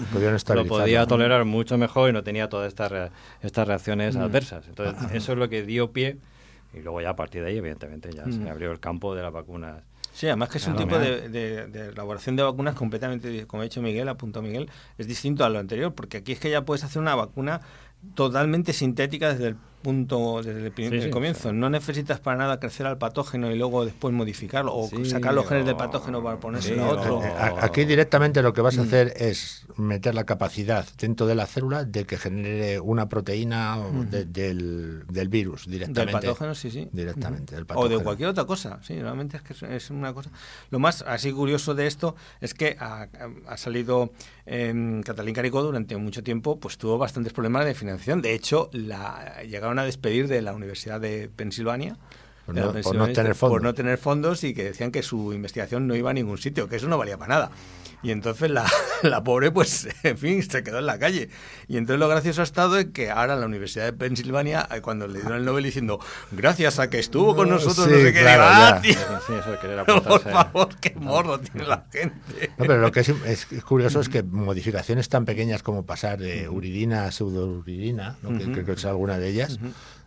lo 0.53 0.65
podía 0.65 1.06
tolerar 1.08 1.46
mucho 1.46 1.77
mejor 1.77 2.12
y 2.12 2.13
no 2.13 2.24
tenía 2.24 2.48
todas 2.48 2.68
estas, 2.68 3.12
estas 3.41 3.68
reacciones 3.68 4.15
adversas. 4.15 4.68
Entonces, 4.68 5.12
eso 5.13 5.32
es 5.34 5.38
lo 5.38 5.50
que 5.50 5.63
dio 5.63 5.91
pie 5.91 6.18
y 6.74 6.82
luego 6.82 7.01
ya 7.01 7.10
a 7.10 7.15
partir 7.15 7.41
de 7.41 7.50
ahí, 7.50 7.58
evidentemente, 7.58 8.12
ya 8.12 8.25
se 8.32 8.48
abrió 8.48 8.72
el 8.72 8.79
campo 8.79 9.15
de 9.15 9.24
las 9.24 9.34
vacunas. 9.34 9.84
Sí, 10.13 10.27
además 10.27 10.50
que 10.50 10.58
es 10.58 10.68
un 10.68 10.75
tipo 10.75 10.98
de, 11.00 11.29
de, 11.29 11.89
elaboración 11.89 12.36
de 12.36 12.44
vacunas 12.44 12.75
completamente, 12.75 13.48
como 13.48 13.62
ha 13.62 13.63
dicho 13.63 13.82
Miguel, 13.82 14.10
apuntó 14.10 14.41
Miguel, 14.41 14.70
es 14.98 15.08
distinto 15.08 15.46
a 15.46 15.50
lo 15.50 15.60
anterior, 15.60 15.94
porque 15.94 16.18
aquí 16.18 16.34
es 16.34 16.39
que 16.39 16.50
ya 16.50 16.65
puedes 16.65 16.84
hacer 16.84 17.01
una 17.01 17.15
vacuna 17.15 17.62
totalmente 18.15 18.74
sintética 18.74 19.29
desde 19.29 19.48
el 19.50 19.56
punto 19.81 20.41
desde 20.43 20.65
el, 20.65 20.71
primer, 20.71 21.09
comienzo. 21.09 21.53
No 21.53 21.69
necesitas 21.69 22.19
para 22.19 22.38
nada 22.38 22.59
crecer 22.59 22.86
al 22.86 22.98
patógeno 22.98 23.51
y 23.51 23.57
luego 23.57 23.86
después 23.86 24.13
modificarlo 24.13 24.75
o 24.75 24.89
sacar 25.05 25.33
los 25.33 25.48
genes 25.48 25.65
del 25.65 25.75
patógeno 25.75 26.24
para 26.24 26.39
ponérselo 26.39 26.83
a 26.83 26.89
otro. 26.89 27.21
Aquí 27.62 27.86
directamente 27.86 28.41
lo 28.41 28.53
que 28.53 28.62
vas 28.62 28.77
a 28.77 28.83
mm. 28.83 28.86
hacer 28.88 29.13
es 29.17 29.65
meter 29.77 30.15
la 30.15 30.25
capacidad 30.25 30.86
dentro 30.98 31.27
de 31.27 31.36
la 31.36 31.45
célula 31.45 31.86
de 31.86 32.05
que 32.05 32.17
genere 32.17 32.79
una 32.79 33.07
proteína 33.07 33.77
mm. 33.77 34.09
del, 34.09 35.05
del, 35.07 35.29
virus 35.29 35.65
directamente. 35.67 36.12
Del 36.12 36.21
patógeno, 36.21 36.55
sí, 36.55 36.71
sí. 36.71 36.89
Directamente. 36.91 37.55
O 37.75 37.88
de 37.88 38.00
cualquier 38.00 38.29
otra 38.29 38.45
cosa, 38.45 38.79
sí, 38.81 39.00
realmente 39.00 39.38
es 39.38 39.43
que 39.43 39.75
es 39.75 39.89
una 39.89 40.13
cosa. 40.13 40.29
Lo 40.69 40.79
más 40.79 41.03
así 41.07 41.31
curioso 41.31 41.75
de 41.75 41.88
esto 41.88 42.15
es 42.41 42.53
que 42.53 42.75
ha, 42.79 43.07
salido 43.57 44.12
eh, 44.45 45.01
Catalín 45.05 45.33
Caricó 45.33 45.63
durante 45.63 45.95
mucho 45.98 46.24
tiempo, 46.24 46.59
pues 46.59 46.77
tuvo 46.77 46.98
bastantes 46.98 47.33
problemas 47.33 47.65
de 47.65 47.74
financiación. 47.74 48.21
De 48.21 48.33
hecho, 48.33 48.69
la 48.74 49.41
llegaba 49.43 49.69
a 49.78 49.84
despedir 49.84 50.28
de 50.28 50.42
la 50.42 50.54
Universidad 50.54 51.00
de 51.00 51.30
Pensilvania. 51.36 51.98
Por 52.46 52.56
no, 52.56 52.72
tener 52.72 53.36
fondos. 53.36 53.52
por 53.52 53.62
no 53.62 53.74
tener 53.76 53.98
fondos 54.00 54.44
y 54.44 54.56
que 54.56 54.64
decían 54.64 54.92
que 54.92 55.04
su 55.04 55.34
investigación 55.34 55.86
no 55.86 55.96
iba 55.96 56.10
a 56.10 56.14
ningún 56.14 56.40
sitio, 56.40 56.68
que 56.68 56.78
eso 56.78 56.88
no 56.88 56.98
valía 56.98 57.16
para 57.16 57.36
nada. 57.36 57.52
Y 58.01 58.12
entonces 58.12 58.50
la, 58.50 58.65
la, 59.03 59.24
pobre, 59.24 59.51
pues, 59.51 59.88
en 60.03 60.18
fin, 60.18 60.41
se 60.44 60.63
quedó 60.63 60.79
en 60.79 60.86
la 60.86 60.98
calle. 61.00 61.29
Y 61.68 61.77
entonces 61.77 62.00
lo 62.00 62.08
gracioso 62.08 62.41
ha 62.41 62.44
estado 62.44 62.77
es 62.77 62.88
que 62.88 63.12
ahora 63.12 63.36
la 63.36 63.46
Universidad 63.46 63.86
de 63.86 63.94
Pensilvania, 63.94 64.68
eh, 64.72 64.82
cuando 64.82 65.08
le 65.08 65.20
dieron 65.20 65.38
el 65.38 65.46
Nobel 65.46 65.65
diciendo, 65.65 66.00
gracias 66.32 66.79
a 66.79 66.89
que 66.89 67.00
estuvo 67.00 67.36
con 67.36 67.50
nosotros, 67.50 67.88
no 67.88 67.98
sé 67.98 68.13
qué, 68.13 68.22
claro, 68.22 68.86
por 70.03 70.22
favor, 70.22 70.70
qué 70.79 70.96
morro 70.96 71.39
tiene 71.39 71.68
la 71.68 71.86
gente. 71.91 72.51
No, 72.58 72.65
pero 72.65 72.77
lo 72.77 72.91
que 72.91 73.01
es, 73.01 73.10
es, 73.10 73.46
curioso 73.63 74.00
es 74.00 74.10
que 74.10 74.24
modificaciones 74.24 75.10
tan 75.10 75.25
pequeñas 75.25 75.63
como 75.63 75.84
pasar 75.84 76.20
de 76.20 76.48
uridina 76.48 77.06
a 77.06 77.12
pseudouridina, 77.12 78.18
¿no? 78.22 78.38
que 78.38 78.51
creo 78.51 78.65
que 78.65 78.72
es 78.74 78.86
alguna 78.86 79.18
de 79.18 79.29
ellas, 79.29 79.60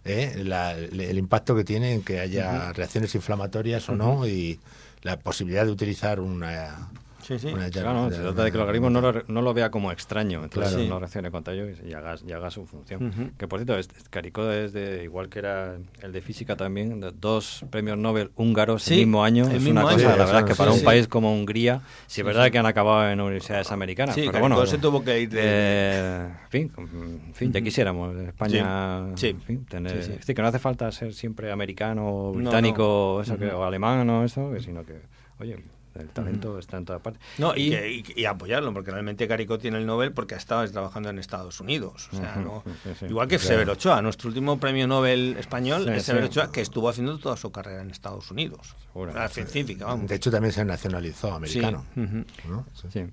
¿eh? 0.05 0.33
el 0.37 1.19
impacto 1.19 1.55
que 1.55 1.65
tiene 1.65 1.93
en 1.93 2.03
que 2.03 2.21
haya 2.21 2.73
reacciones 2.73 3.15
inflamatorias 3.15 3.89
o 3.89 3.97
no 3.97 4.27
y 4.27 4.59
la 5.03 5.19
posibilidad 5.19 5.65
de 5.65 5.73
utilizar 5.73 6.21
una 6.21 6.89
Sí, 7.23 7.39
sí. 7.39 7.53
Claro, 7.73 8.11
se 8.11 8.21
trata 8.21 8.45
de 8.45 8.51
que 8.51 8.57
el 8.57 8.63
organismo 8.63 8.91
no 8.91 9.01
lo, 9.01 9.23
no 9.29 9.43
lo 9.43 9.55
vea 9.55 9.71
como 9.71 9.93
extraño, 9.93 10.43
entonces 10.43 10.89
no 10.89 10.99
reaccione 10.99 11.31
contra 11.31 11.55
ello 11.55 11.69
y, 11.85 11.93
haga, 11.93 12.17
y 12.27 12.33
haga 12.33 12.51
su 12.51 12.67
función. 12.67 13.33
Que 13.39 13.47
por 13.47 13.61
cierto, 13.61 13.79
este, 13.79 13.95
Caricó 14.11 14.51
es 14.51 14.73
de, 14.73 15.05
igual 15.05 15.29
que 15.29 15.39
era 15.39 15.77
el 16.03 16.13
de 16.13 16.21
física 16.21 16.57
también, 16.57 17.01
de 17.01 17.13
dos 17.13 17.65
premios 17.71 17.99
Nobel 17.99 18.31
húngaros 18.35 18.89
el 18.91 18.99
mismo 18.99 19.25
año. 19.25 19.49
es 19.49 19.65
una 19.65 19.83
cosa, 19.83 20.17
la 20.17 20.25
verdad, 20.25 20.39
es 20.41 20.45
que 20.45 20.55
para 20.55 20.73
un 20.73 20.83
país 20.83 21.09
como 21.09 21.33
Hungría, 21.33 21.83
sí 22.07 22.21
es 22.21 22.27
verdad 22.27 22.51
que 22.51 22.59
han 22.59 22.67
acabado 22.67 23.09
en 23.11 23.21
universidades 23.21 23.71
americanas. 23.71 24.17
pero 24.17 24.41
bueno, 24.41 24.65
se 24.67 24.79
tuvo 24.79 25.03
que 25.03 25.21
ir 25.21 25.31
de. 25.31 25.41
Eh, 25.43 26.29
en 26.45 26.51
fin, 26.51 26.73
en 26.77 27.35
fin, 27.35 27.53
ya 27.53 27.61
quisiéramos. 27.61 28.17
España. 28.17 29.17
Sí. 29.17 29.35
tener, 29.69 29.97
Es 29.97 30.09
decir, 30.09 30.35
que 30.35 30.43
no 30.43 30.49
hace 30.49 30.59
falta 30.59 30.91
ser 30.93 31.15
siempre 31.15 31.51
americano, 31.51 32.33
británico, 32.33 33.21
eso, 33.23 33.39
que, 33.39 33.47
o 33.47 33.65
alemán, 33.65 34.09
o 34.11 34.25
eso, 34.25 34.53
sino 34.61 34.85
que, 34.85 35.01
oye 35.39 35.57
el 35.95 36.09
talento 36.09 36.59
está 36.59 36.77
en 36.77 36.85
toda 36.85 36.99
parte. 36.99 37.21
No, 37.39 37.57
y, 37.57 38.05
y, 38.17 38.25
apoyarlo, 38.25 38.73
porque 38.73 38.91
realmente 38.91 39.29
Carico 39.29 39.59
tiene 39.59 39.79
el 39.79 39.87
Nobel 39.87 40.13
porque 40.13 40.35
ha 40.35 40.39
estado 40.39 40.67
trabajando 40.71 41.11
en 41.11 41.19
Estados 41.19 41.61
Unidos. 41.61 42.09
O 42.13 42.17
sea, 42.17 42.37
¿no? 42.37 42.63
Igual 43.09 43.29
que 43.29 43.39
Severo 43.39 43.73
Ochoa, 43.73 44.03
nuestro 44.03 44.29
último 44.29 44.59
premio 44.59 44.87
Nobel 44.87 45.37
español 45.39 45.89
es 45.89 46.05
Severo 46.05 46.27
Ochoa, 46.27 46.51
que 46.51 46.61
estuvo 46.61 46.89
haciendo 46.89 47.19
toda 47.19 47.37
su 47.37 47.51
carrera 47.53 47.83
en 47.83 47.91
Estados 47.91 48.31
Unidos. 48.31 48.75
La 49.15 49.29
científica, 49.29 49.87
vamos. 49.87 50.09
De 50.09 50.17
hecho, 50.17 50.31
también 50.31 50.53
se 50.53 50.65
nacionalizó 50.65 51.33
americano. 51.33 51.85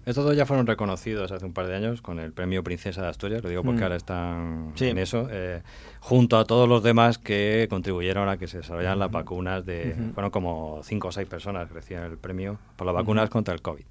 Estos 0.06 0.26
dos 0.26 0.36
ya 0.36 0.46
fueron 0.46 0.68
reconocidos 0.68 1.32
hace 1.32 1.46
un 1.46 1.54
par 1.54 1.68
de 1.68 1.76
años 1.76 2.02
con 2.02 2.20
el 2.20 2.34
premio 2.34 2.64
Princesa 2.64 3.02
de 3.02 3.08
Asturias, 3.08 3.44
lo 3.44 3.50
digo 3.50 3.64
porque 3.64 3.84
ahora 3.84 3.96
están 3.96 4.74
en 4.80 4.98
eso. 4.98 5.28
Eh, 5.32 5.62
junto 6.00 6.38
a 6.38 6.46
todos 6.46 6.68
los 6.68 6.84
demás 6.84 7.18
que 7.18 7.68
contribuyeron 7.70 8.30
a 8.30 8.38
que 8.38 8.48
se 8.48 8.58
desarrollaran 8.58 9.00
las 9.00 9.12
vacunas 9.12 9.66
de, 9.66 9.96
fueron 10.14 10.32
como 10.32 10.82
cinco 10.84 11.10
o 11.10 11.12
seis 11.12 11.28
personas 11.28 11.68
que 11.68 11.74
recibían 11.76 12.04
el 12.04 12.18
premio 12.18 12.58
por 12.80 12.88
las 12.88 12.96
vacunas 12.96 13.30
contra 13.30 13.54
el 13.54 13.62
COVID. 13.62 13.84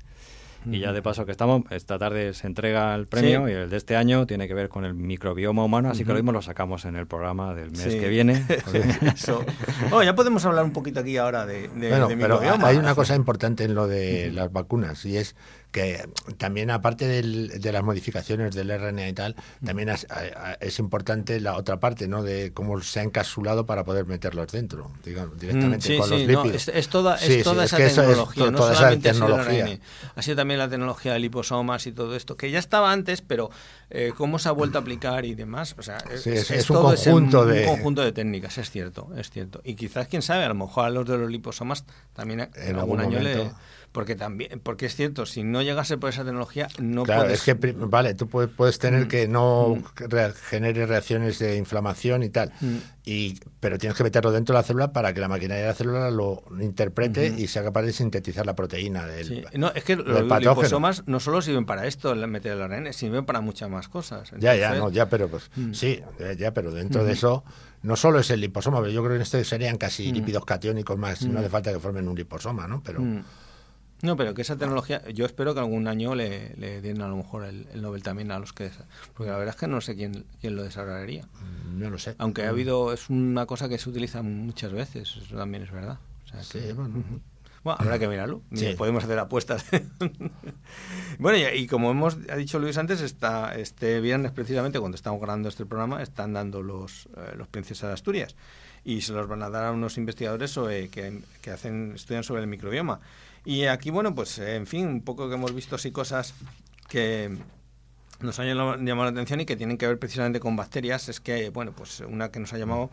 Y 0.66 0.80
ya 0.80 0.92
de 0.92 1.02
paso 1.02 1.24
que 1.24 1.30
estamos, 1.30 1.62
esta 1.70 1.98
tarde 1.98 2.34
se 2.34 2.46
entrega 2.46 2.94
el 2.94 3.06
premio 3.06 3.48
y 3.48 3.52
el 3.52 3.70
de 3.70 3.76
este 3.76 3.96
año 3.96 4.26
tiene 4.26 4.48
que 4.48 4.54
ver 4.54 4.68
con 4.68 4.84
el 4.84 4.92
microbioma 4.92 5.64
humano, 5.64 5.90
así 5.90 6.04
que 6.04 6.10
lo 6.10 6.16
mismo 6.16 6.32
lo 6.32 6.42
sacamos 6.42 6.84
en 6.84 6.96
el 6.96 7.06
programa 7.06 7.54
del 7.54 7.70
mes 7.70 7.94
que 7.94 8.08
viene. 8.08 8.44
oh, 9.92 10.02
ya 10.02 10.14
podemos 10.14 10.44
hablar 10.44 10.64
un 10.64 10.72
poquito 10.72 11.00
aquí 11.00 11.16
ahora 11.16 11.46
de, 11.46 11.68
de, 11.68 11.88
bueno, 11.90 12.08
Pero 12.08 12.40
hay 12.40 12.76
una 12.76 12.94
cosa 12.94 13.14
importante 13.14 13.64
en 13.64 13.74
lo 13.74 13.86
de 13.86 14.32
las 14.32 14.52
vacunas 14.52 15.04
y 15.04 15.16
es 15.16 15.36
que 15.70 16.08
también 16.38 16.70
aparte 16.70 17.06
de 17.06 17.72
las 17.72 17.82
modificaciones 17.82 18.54
del 18.54 18.70
RNA 18.70 19.08
y 19.08 19.12
tal, 19.12 19.36
también 19.64 19.90
es, 19.90 20.78
importante 20.78 21.40
la 21.40 21.56
otra 21.56 21.78
parte, 21.78 22.08
¿no? 22.08 22.22
De 22.22 22.52
cómo 22.54 22.80
se 22.80 23.00
ha 23.00 23.02
encapsulado 23.02 23.66
para 23.66 23.84
poder 23.84 24.06
meterlos 24.06 24.50
dentro, 24.50 24.90
digamos, 25.04 25.38
directamente 25.38 25.94
mm, 25.94 25.98
con 25.98 26.10
los 26.10 26.20
lípidos. 26.20 26.68
es, 26.68 26.88
toda, 26.88 27.16
esa 27.16 27.76
tecnología, 27.76 28.50
no 28.50 28.58
solamente 28.58 29.10
tecnología. 29.10 29.78
Ha 30.14 30.22
sido 30.22 30.36
también 30.36 30.58
la 30.58 30.68
tecnología 30.68 31.12
de 31.12 31.18
liposomas 31.18 31.86
y 31.86 31.92
todo 31.92 32.16
esto, 32.16 32.36
que 32.36 32.50
ya 32.50 32.58
estaba 32.58 32.90
antes, 32.90 33.20
pero 33.20 33.50
eh, 33.90 34.12
cómo 34.16 34.38
se 34.38 34.48
ha 34.48 34.52
vuelto 34.52 34.78
a 34.78 34.80
aplicar 34.80 35.26
y 35.26 35.34
demás, 35.34 35.74
o 35.78 35.82
sea, 35.82 35.98
es, 36.10 36.70
un 36.70 36.76
conjunto 36.76 37.44
de... 37.44 37.60
un 37.60 37.74
conjunto 37.74 38.02
de 38.02 38.12
técnicas, 38.12 38.56
es 38.56 38.70
cierto, 38.70 39.10
es 39.16 39.30
cierto. 39.30 39.60
Y 39.64 39.74
quizás, 39.74 40.08
quién 40.08 40.22
sabe, 40.22 40.44
a 40.44 40.48
lo 40.48 40.54
mejor 40.54 40.86
a 40.86 40.90
los 40.90 41.06
de 41.06 41.18
los 41.18 41.30
liposomas 41.30 41.84
también 42.14 42.48
en, 42.54 42.76
algún, 42.76 43.00
año 43.00 43.18
le 43.18 43.50
porque 43.98 44.14
también 44.14 44.60
porque 44.60 44.86
es 44.86 44.94
cierto 44.94 45.26
si 45.26 45.42
no 45.42 45.60
llegase 45.60 45.98
por 45.98 46.10
esa 46.10 46.24
tecnología 46.24 46.68
no 46.80 47.02
claro, 47.02 47.22
puedes... 47.22 47.48
es 47.48 47.56
que 47.56 47.72
vale 47.72 48.14
tú 48.14 48.28
puedes, 48.28 48.48
puedes 48.48 48.78
tener 48.78 49.06
mm. 49.06 49.08
que 49.08 49.26
no 49.26 49.74
mm. 49.74 50.14
genere 50.48 50.86
reacciones 50.86 51.40
de 51.40 51.56
inflamación 51.56 52.22
y 52.22 52.28
tal 52.28 52.52
mm. 52.60 52.76
y 53.04 53.40
pero 53.58 53.76
tienes 53.76 53.98
que 53.98 54.04
meterlo 54.04 54.30
dentro 54.30 54.52
de 54.52 54.60
la 54.60 54.62
célula 54.62 54.92
para 54.92 55.12
que 55.12 55.18
la 55.18 55.26
maquinaria 55.26 55.62
de 55.62 55.68
la 55.70 55.74
célula 55.74 56.12
lo 56.12 56.44
interprete 56.60 57.34
y 57.36 57.48
sea 57.48 57.64
capaz 57.64 57.82
de 57.82 57.92
sintetizar 57.92 58.46
la 58.46 58.54
proteína 58.54 59.04
del 59.04 59.48
no 59.54 59.72
es 59.74 59.82
que 59.82 59.96
los 59.96 60.22
liposomas 60.22 61.02
no 61.08 61.18
solo 61.18 61.42
sirven 61.42 61.66
para 61.66 61.84
esto 61.88 62.14
meter 62.14 62.52
el 62.52 62.62
ARN 62.62 62.92
sirven 62.92 63.24
para 63.24 63.40
muchas 63.40 63.68
más 63.68 63.88
cosas 63.88 64.30
ya 64.38 64.54
ya 64.54 64.76
no 64.76 64.92
ya 64.92 65.08
pero 65.08 65.26
pues 65.26 65.50
sí 65.72 66.00
ya 66.38 66.54
pero 66.54 66.70
dentro 66.70 67.02
de 67.02 67.14
eso 67.14 67.42
no 67.82 67.94
solo 67.94 68.18
es 68.18 68.28
el 68.30 68.40
liposoma, 68.40 68.80
pero 68.80 68.90
yo 68.90 69.02
creo 69.02 69.10
que 69.12 69.16
en 69.16 69.22
este 69.22 69.44
serían 69.44 69.78
casi 69.78 70.10
lípidos 70.10 70.44
catiónicos 70.44 70.98
más, 70.98 71.22
no 71.22 71.38
hace 71.38 71.48
falta 71.48 71.72
que 71.72 71.78
formen 71.78 72.08
un 72.08 72.16
liposoma, 72.16 72.66
¿no? 72.66 72.82
Pero 72.82 73.00
no, 74.00 74.16
pero 74.16 74.32
que 74.32 74.42
esa 74.42 74.56
tecnología, 74.56 75.02
yo 75.08 75.26
espero 75.26 75.54
que 75.54 75.60
algún 75.60 75.88
año 75.88 76.14
le, 76.14 76.54
le 76.56 76.80
den 76.80 77.02
a 77.02 77.08
lo 77.08 77.16
mejor 77.16 77.44
el, 77.44 77.66
Nobel 77.82 78.02
también 78.02 78.30
a 78.30 78.38
los 78.38 78.52
que... 78.52 78.70
Porque 79.14 79.30
la 79.30 79.38
verdad 79.38 79.54
es 79.54 79.60
que 79.60 79.66
no 79.66 79.80
sé 79.80 79.96
quién, 79.96 80.24
quién 80.40 80.54
lo 80.54 80.62
desarrollaría. 80.62 81.24
No 81.72 81.90
lo 81.90 81.98
sé. 81.98 82.14
Aunque 82.18 82.44
ha 82.44 82.50
habido, 82.50 82.92
es 82.92 83.10
una 83.10 83.46
cosa 83.46 83.68
que 83.68 83.76
se 83.78 83.90
utiliza 83.90 84.22
muchas 84.22 84.72
veces, 84.72 85.16
eso 85.16 85.36
también 85.36 85.64
es 85.64 85.72
verdad. 85.72 85.98
sí, 86.42 86.60
bueno. 86.74 87.02
bueno. 87.64 87.76
habrá 87.80 87.98
que 87.98 88.06
mirarlo. 88.06 88.40
Podemos 88.78 89.02
hacer 89.02 89.18
apuestas. 89.18 89.66
bueno, 91.18 91.48
y, 91.52 91.66
como 91.66 91.90
hemos 91.90 92.18
ha 92.30 92.36
dicho 92.36 92.60
Luis 92.60 92.78
antes, 92.78 93.00
está, 93.00 93.56
este 93.56 94.00
viernes 94.00 94.30
precisamente, 94.30 94.78
cuando 94.78 94.94
estamos 94.94 95.20
grabando 95.20 95.48
este 95.48 95.66
programa, 95.66 96.04
están 96.04 96.34
dando 96.34 96.62
los, 96.62 97.06
eh, 97.16 97.34
los 97.36 97.48
Princesas 97.48 97.88
de 97.88 97.94
Asturias. 97.94 98.36
Y 98.84 99.00
se 99.00 99.12
los 99.12 99.26
van 99.26 99.42
a 99.42 99.50
dar 99.50 99.64
a 99.64 99.72
unos 99.72 99.98
investigadores 99.98 100.54
que, 100.54 101.20
que 101.42 101.50
hacen, 101.50 101.94
estudian 101.96 102.22
sobre 102.22 102.42
el 102.42 102.46
microbioma. 102.46 103.00
Y 103.44 103.64
aquí, 103.66 103.90
bueno, 103.90 104.14
pues 104.14 104.38
en 104.38 104.66
fin, 104.66 104.86
un 104.88 105.02
poco 105.02 105.28
que 105.28 105.34
hemos 105.34 105.54
visto 105.54 105.76
así 105.76 105.90
cosas 105.90 106.34
que 106.88 107.36
nos 108.20 108.38
han 108.38 108.46
llamado 108.46 109.04
la 109.04 109.10
atención 109.10 109.40
y 109.40 109.46
que 109.46 109.56
tienen 109.56 109.78
que 109.78 109.86
ver 109.86 109.98
precisamente 109.98 110.40
con 110.40 110.56
bacterias. 110.56 111.08
Es 111.08 111.20
que, 111.20 111.50
bueno, 111.50 111.72
pues 111.72 112.00
una 112.00 112.30
que 112.30 112.40
nos 112.40 112.52
ha 112.52 112.58
llamado 112.58 112.90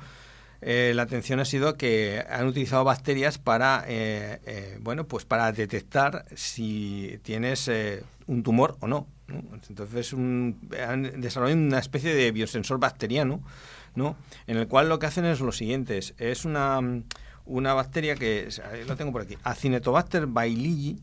eh, 0.61 0.93
la 0.95 1.03
atención 1.03 1.39
ha 1.39 1.45
sido 1.45 1.75
que 1.75 2.23
han 2.29 2.47
utilizado 2.47 2.83
bacterias 2.83 3.37
para, 3.37 3.83
eh, 3.87 4.39
eh, 4.45 4.77
bueno, 4.81 5.05
pues 5.05 5.25
para 5.25 5.51
detectar 5.51 6.25
si 6.35 7.19
tienes 7.23 7.69
un 8.27 8.43
tumor 8.43 8.77
o 8.79 8.87
no. 8.87 9.07
Entonces 9.69 10.13
un, 10.13 10.69
han 10.87 11.21
desarrollado 11.21 11.59
una 11.59 11.79
especie 11.79 12.13
de 12.13 12.31
biosensor 12.31 12.79
bacteriano, 12.79 13.41
¿no? 13.95 14.15
En 14.47 14.57
el 14.57 14.67
cual 14.67 14.89
lo 14.89 14.99
que 14.99 15.07
hacen 15.07 15.25
es 15.25 15.39
lo 15.39 15.51
siguiente, 15.51 15.99
es 16.17 16.45
una 16.45 16.79
una 17.45 17.73
bacteria 17.73 18.15
que, 18.15 18.49
lo 18.87 18.95
tengo 18.95 19.11
por 19.11 19.21
aquí, 19.21 19.37
Acinetobacter 19.43 20.27
bailigi, 20.27 21.01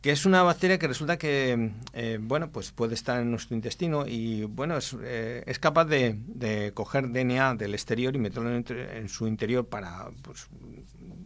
que 0.00 0.12
es 0.12 0.26
una 0.26 0.42
bacteria 0.42 0.78
que 0.78 0.86
resulta 0.86 1.18
que, 1.18 1.72
eh, 1.92 2.18
bueno, 2.20 2.50
pues 2.50 2.70
puede 2.70 2.94
estar 2.94 3.20
en 3.20 3.30
nuestro 3.30 3.56
intestino 3.56 4.06
y, 4.06 4.44
bueno, 4.44 4.76
es, 4.76 4.96
eh, 5.02 5.42
es 5.46 5.58
capaz 5.58 5.86
de, 5.86 6.16
de, 6.26 6.72
coger 6.72 7.10
DNA 7.10 7.56
del 7.56 7.74
exterior 7.74 8.14
y 8.14 8.18
meterlo 8.18 8.54
en, 8.54 9.08
su 9.08 9.26
interior 9.26 9.66
para, 9.66 10.10
pues, 10.22 10.46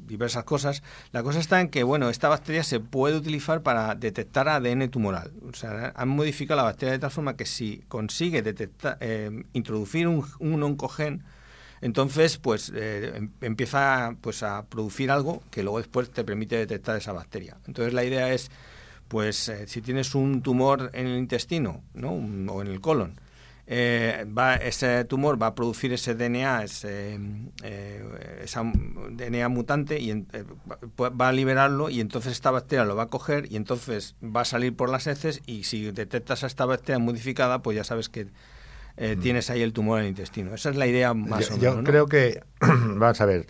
diversas 0.06 0.44
cosas. 0.44 0.82
La 1.12 1.22
cosa 1.22 1.38
está 1.38 1.60
en 1.60 1.68
que, 1.68 1.82
bueno, 1.82 2.08
esta 2.08 2.28
bacteria 2.28 2.64
se 2.64 2.80
puede 2.80 3.16
utilizar 3.16 3.62
para 3.62 3.94
detectar 3.94 4.48
ADN 4.48 4.88
tumoral. 4.88 5.32
O 5.42 5.52
sea, 5.54 5.92
han 5.94 6.08
modificado 6.08 6.56
la 6.56 6.64
bacteria 6.64 6.92
de 6.92 6.98
tal 6.98 7.10
forma 7.10 7.36
que 7.36 7.44
si 7.44 7.82
consigue 7.88 8.40
detectar, 8.40 8.96
eh, 9.00 9.44
introducir 9.52 10.08
un, 10.08 10.24
un 10.38 10.62
oncogen, 10.62 11.24
entonces, 11.82 12.38
pues 12.38 12.72
eh, 12.74 13.12
em, 13.16 13.30
empieza 13.40 14.16
pues, 14.20 14.42
a 14.44 14.64
producir 14.66 15.10
algo 15.10 15.42
que 15.50 15.64
luego 15.64 15.78
después 15.78 16.10
te 16.10 16.24
permite 16.24 16.56
detectar 16.56 16.96
esa 16.96 17.12
bacteria. 17.12 17.58
Entonces, 17.66 17.92
la 17.92 18.04
idea 18.04 18.32
es, 18.32 18.50
pues, 19.08 19.48
eh, 19.48 19.66
si 19.66 19.82
tienes 19.82 20.14
un 20.14 20.42
tumor 20.42 20.90
en 20.94 21.08
el 21.08 21.18
intestino 21.18 21.82
¿no? 21.92 22.12
o 22.12 22.62
en 22.62 22.68
el 22.68 22.80
colon, 22.80 23.20
eh, 23.66 24.24
va, 24.26 24.54
ese 24.56 25.04
tumor 25.04 25.42
va 25.42 25.48
a 25.48 25.54
producir 25.56 25.92
ese 25.92 26.14
DNA, 26.14 26.64
ese 26.64 27.18
DNA 29.10 29.48
mutante, 29.48 29.98
y 29.98 30.24
va 31.00 31.28
a 31.28 31.32
liberarlo, 31.32 31.88
y 31.90 32.00
entonces 32.00 32.32
esta 32.32 32.50
bacteria 32.50 32.84
lo 32.84 32.96
va 32.96 33.04
a 33.04 33.08
coger, 33.08 33.50
y 33.50 33.56
entonces 33.56 34.14
va 34.22 34.42
a 34.42 34.44
salir 34.44 34.76
por 34.76 34.88
las 34.88 35.06
heces, 35.06 35.40
y 35.46 35.64
si 35.64 35.90
detectas 35.90 36.44
a 36.44 36.48
esta 36.48 36.64
bacteria 36.64 36.98
modificada, 36.98 37.62
pues 37.62 37.76
ya 37.76 37.84
sabes 37.84 38.08
que 38.08 38.28
eh, 38.96 39.16
mm. 39.16 39.20
tienes 39.20 39.50
ahí 39.50 39.62
el 39.62 39.72
tumor 39.72 39.98
en 39.98 40.04
el 40.04 40.10
intestino. 40.10 40.54
Esa 40.54 40.70
es 40.70 40.76
la 40.76 40.86
idea 40.86 41.14
más 41.14 41.48
yo, 41.48 41.54
o 41.54 41.58
menos. 41.58 41.76
Yo 41.76 41.84
creo 41.84 42.06
que, 42.06 42.42
vamos 42.60 43.20
a 43.20 43.26
ver, 43.26 43.46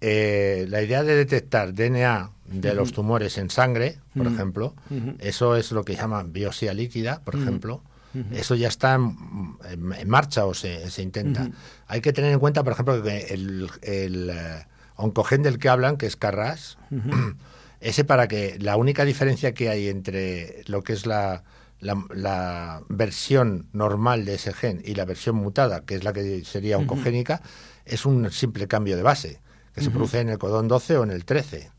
eh, 0.00 0.66
la 0.68 0.82
idea 0.82 1.04
de 1.04 1.14
detectar 1.14 1.74
DNA 1.74 2.30
de 2.46 2.74
los 2.74 2.92
tumores 2.92 3.38
en 3.38 3.50
sangre, 3.50 3.98
por 4.16 4.26
ejemplo, 4.26 4.74
eso 5.20 5.56
es 5.56 5.72
lo 5.72 5.84
que 5.84 5.94
llaman 5.94 6.32
biopsia 6.32 6.74
líquida, 6.74 7.22
por 7.24 7.36
ejemplo. 7.36 7.82
Eso 8.30 8.54
ya 8.56 8.68
está 8.68 8.94
en, 8.96 10.08
marcha 10.08 10.44
o 10.44 10.52
se, 10.52 10.90
se 10.90 11.02
intenta. 11.02 11.48
Hay 11.86 12.00
que 12.02 12.12
tener 12.12 12.32
en 12.32 12.40
cuenta, 12.40 12.62
por 12.62 12.74
ejemplo, 12.74 13.02
que 13.02 13.28
el, 13.30 13.70
el 13.80 14.30
eh, 14.30 14.66
oncogen 14.96 15.42
del 15.42 15.58
que 15.58 15.68
hablan, 15.70 15.96
que 15.96 16.06
es 16.06 16.16
Carras, 16.16 16.76
ese 17.80 18.04
para 18.04 18.28
que 18.28 18.58
la 18.60 18.76
única 18.76 19.04
diferencia 19.04 19.54
que 19.54 19.70
hay 19.70 19.88
entre 19.88 20.62
lo 20.66 20.82
que 20.82 20.92
es 20.92 21.06
la, 21.06 21.44
la, 21.82 22.82
versión 22.88 23.68
normal 23.72 24.24
de 24.24 24.34
ese 24.34 24.52
gen 24.52 24.80
y 24.84 24.94
la 24.94 25.04
versión 25.04 25.36
mutada, 25.36 25.84
que 25.84 25.96
es 25.96 26.04
la 26.04 26.12
que 26.12 26.44
sería 26.44 26.78
oncogénica, 26.78 27.42
es 27.84 28.06
un 28.06 28.30
simple 28.30 28.68
cambio 28.68 28.96
de 28.96 29.02
base, 29.02 29.40
que 29.74 29.82
se 29.82 29.90
produce 29.90 30.20
en 30.20 30.28
el 30.28 30.38
codón 30.38 30.68
12 30.68 30.98
o 30.98 31.02
en 31.04 31.10
el 31.10 31.24
13. 31.24 31.70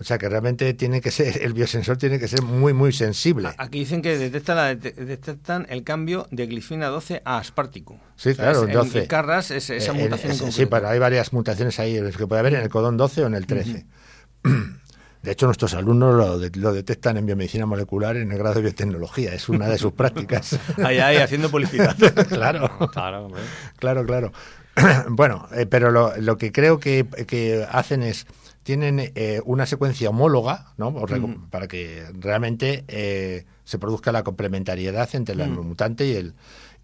O 0.00 0.04
sea 0.04 0.16
que 0.18 0.28
realmente 0.28 0.72
tiene 0.74 1.00
que 1.00 1.10
ser, 1.10 1.42
el 1.42 1.52
biosensor 1.52 1.96
tiene 1.96 2.20
que 2.20 2.28
ser 2.28 2.42
muy, 2.42 2.72
muy 2.72 2.92
sensible. 2.92 3.50
Aquí 3.58 3.80
dicen 3.80 4.00
que 4.00 4.16
detectan, 4.16 4.78
detectan 4.78 5.66
el 5.68 5.82
cambio 5.82 6.28
de 6.30 6.46
glifina 6.46 6.86
12 6.86 7.22
a 7.24 7.38
aspartico. 7.38 7.98
Sí, 8.14 8.34
claro, 8.34 8.64
en 8.64 8.72
12. 8.72 9.08
Carras 9.08 9.50
es 9.50 9.68
esa 9.70 9.90
eh, 9.90 10.02
mutación. 10.02 10.52
sí, 10.52 10.66
pero 10.66 10.88
hay 10.88 11.00
varias 11.00 11.32
mutaciones 11.32 11.80
ahí 11.80 12.00
que 12.16 12.26
puede 12.28 12.40
haber 12.40 12.54
en 12.54 12.60
el 12.60 12.68
codón 12.68 12.96
12 12.96 13.24
o 13.24 13.26
en 13.26 13.34
el 13.34 13.46
13. 13.46 13.86
De 15.26 15.32
hecho, 15.32 15.46
nuestros 15.46 15.74
alumnos 15.74 16.38
lo, 16.54 16.72
detectan 16.72 17.16
en 17.16 17.26
biomedicina 17.26 17.66
molecular 17.66 18.16
en 18.16 18.30
el 18.30 18.38
grado 18.38 18.54
de 18.54 18.60
biotecnología. 18.60 19.34
Es 19.34 19.48
una 19.48 19.66
de 19.66 19.76
sus 19.76 19.92
prácticas. 20.00 20.56
ahí, 20.84 21.00
ahí, 21.00 21.16
haciendo 21.16 21.50
publicidad. 21.50 21.96
claro. 22.28 22.70
Claro, 22.92 23.28
claro, 23.76 24.06
claro. 24.06 24.32
bueno, 25.08 25.48
eh, 25.52 25.66
pero 25.66 25.90
lo, 25.90 26.38
que 26.38 26.52
creo 26.52 26.78
que, 26.78 27.66
hacen 27.72 28.04
es 28.04 28.28
tienen 28.62 29.00
eh, 29.00 29.40
una 29.44 29.66
secuencia 29.66 30.10
homóloga, 30.10 30.72
¿no? 30.76 30.94
Para 31.50 31.66
que 31.66 32.04
realmente 32.20 32.84
eh, 32.86 33.46
se 33.64 33.80
produzca 33.80 34.12
la 34.12 34.22
complementariedad 34.22 35.12
entre 35.14 35.34
el 35.34 35.50
mutante 35.50 36.06
y 36.06 36.14
el 36.14 36.34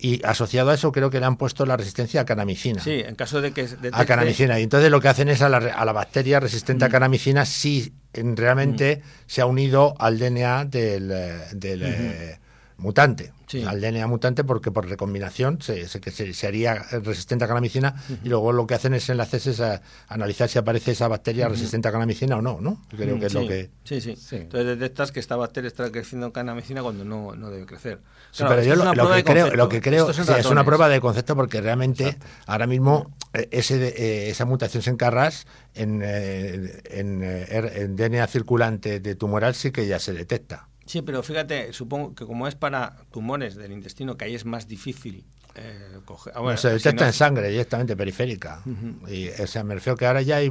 y 0.03 0.21
asociado 0.25 0.71
a 0.71 0.75
eso 0.75 0.91
creo 0.91 1.11
que 1.11 1.21
le 1.21 1.27
han 1.27 1.37
puesto 1.37 1.65
la 1.65 1.77
resistencia 1.77 2.23
a 2.23 2.25
canamicina. 2.25 2.83
Sí, 2.83 3.03
en 3.07 3.15
caso 3.15 3.41
de 3.41 3.53
que... 3.53 3.69
A 3.93 4.05
canamicina. 4.05 4.59
Y 4.59 4.65
entonces 4.65 4.91
lo 4.91 5.01
que 5.01 5.09
hacen 5.09 5.29
es 5.29 5.43
a 5.43 5.49
la, 5.49 5.59
a 5.59 5.85
la 5.85 5.93
bacteria 5.93 6.41
resistente 6.41 6.85
a 6.85 6.89
canamicina 6.89 7.47
si 7.47 7.93
realmente 8.13 9.01
se 9.27 9.43
ha 9.43 9.47
unido 9.47 9.95
al 9.99 10.19
DNA 10.19 10.65
del, 10.65 11.09
del 11.53 12.37
mutante 12.79 13.33
al 13.67 13.81
DNA 13.81 14.07
mutante 14.07 14.45
porque 14.45 14.71
por 14.71 14.89
recombinación 14.89 15.61
se, 15.61 15.87
se, 15.89 16.33
se, 16.33 16.47
haría 16.47 16.75
resistente 16.75 17.45
a 17.45 17.49
canamicina 17.49 17.95
y 18.25 18.29
luego 18.29 18.53
lo 18.53 18.67
que 18.67 18.75
hacen 18.75 18.95
es 18.95 19.09
enlaces 19.09 19.47
es 19.47 19.61
a, 19.61 19.83
analizar 20.09 20.49
si 20.49 20.59
aparece 20.59 20.93
esa 20.93 21.09
bacteria 21.09 21.49
resistente 21.49 21.89
a 21.89 21.93
canamicina 21.93 22.37
o 22.37 22.43
no, 22.43 22.59
¿no? 22.61 22.83
Creo 22.89 23.19
que 23.19 23.27
es 23.27 23.35
lo 23.35 23.47
que... 23.47 23.71
Sí, 23.85 24.01
sí, 24.01 24.17
Entonces 24.33 24.79
detectas 24.79 25.13
que 25.13 25.21
esta 25.21 25.37
bacteria 25.37 25.69
está 25.69 25.91
creciendo 25.91 26.27
en 26.27 26.33
canamicina 26.33 26.83
cuando 26.83 27.05
no, 27.05 27.35
no 27.35 27.51
debe 27.51 27.67
crecer. 27.67 28.01
pero 28.37 28.63
yo 28.63 28.77
lo, 28.77 29.13
que 29.13 29.25
creo, 29.25 29.55
lo, 29.55 29.69
que 29.69 29.81
creo, 29.81 30.11
es 30.11 30.47
una 30.47 30.65
prueba 30.65 30.89
de 30.89 31.01
concepto 31.01 31.37
porque 31.37 31.61
realmente 31.61 32.19
ahora 32.47 32.67
mismo 32.67 33.15
eh, 33.35 33.49
ese, 33.51 33.89
eh, 33.89 34.31
esa 34.31 34.45
mutación 34.45 34.83
en 34.87 34.97
Carras 34.97 35.47
en, 35.75 36.03
eh, 36.05 36.83
en, 36.85 37.23
en 37.23 37.97
DNA 37.97 38.27
circulante 38.27 39.01
de 39.01 39.15
tumoral 39.15 39.55
sí 39.55 39.71
que 39.71 39.87
ya 39.87 39.99
se 39.99 40.13
detecta. 40.13 40.69
Sí, 40.93 41.01
pero 41.01 41.23
fíjate, 41.23 41.73
supongo 41.73 42.15
que 42.15 42.27
como 42.27 42.47
es 42.47 42.55
para 42.55 43.07
tumores 43.11 43.55
del 43.55 43.73
intestino, 43.73 44.19
que 44.19 44.27
ahí 44.27 44.35
es 44.35 44.45
más 44.45 44.69
difícil 44.69 45.25
eh, 45.55 45.99
coger. 46.05 46.33
Ah, 46.37 46.57
se 46.57 46.71
detecta 46.71 47.07
en 47.07 47.13
sangre 47.13 47.49
directamente 47.49 47.97
periférica. 47.97 48.63
Y 49.09 49.29
o 49.29 49.47
sea, 49.47 49.65
me 49.65 49.75
refiero 49.75 49.97
que 49.97 50.07
ahora 50.07 50.23
ya 50.23 50.37
hay 50.37 50.51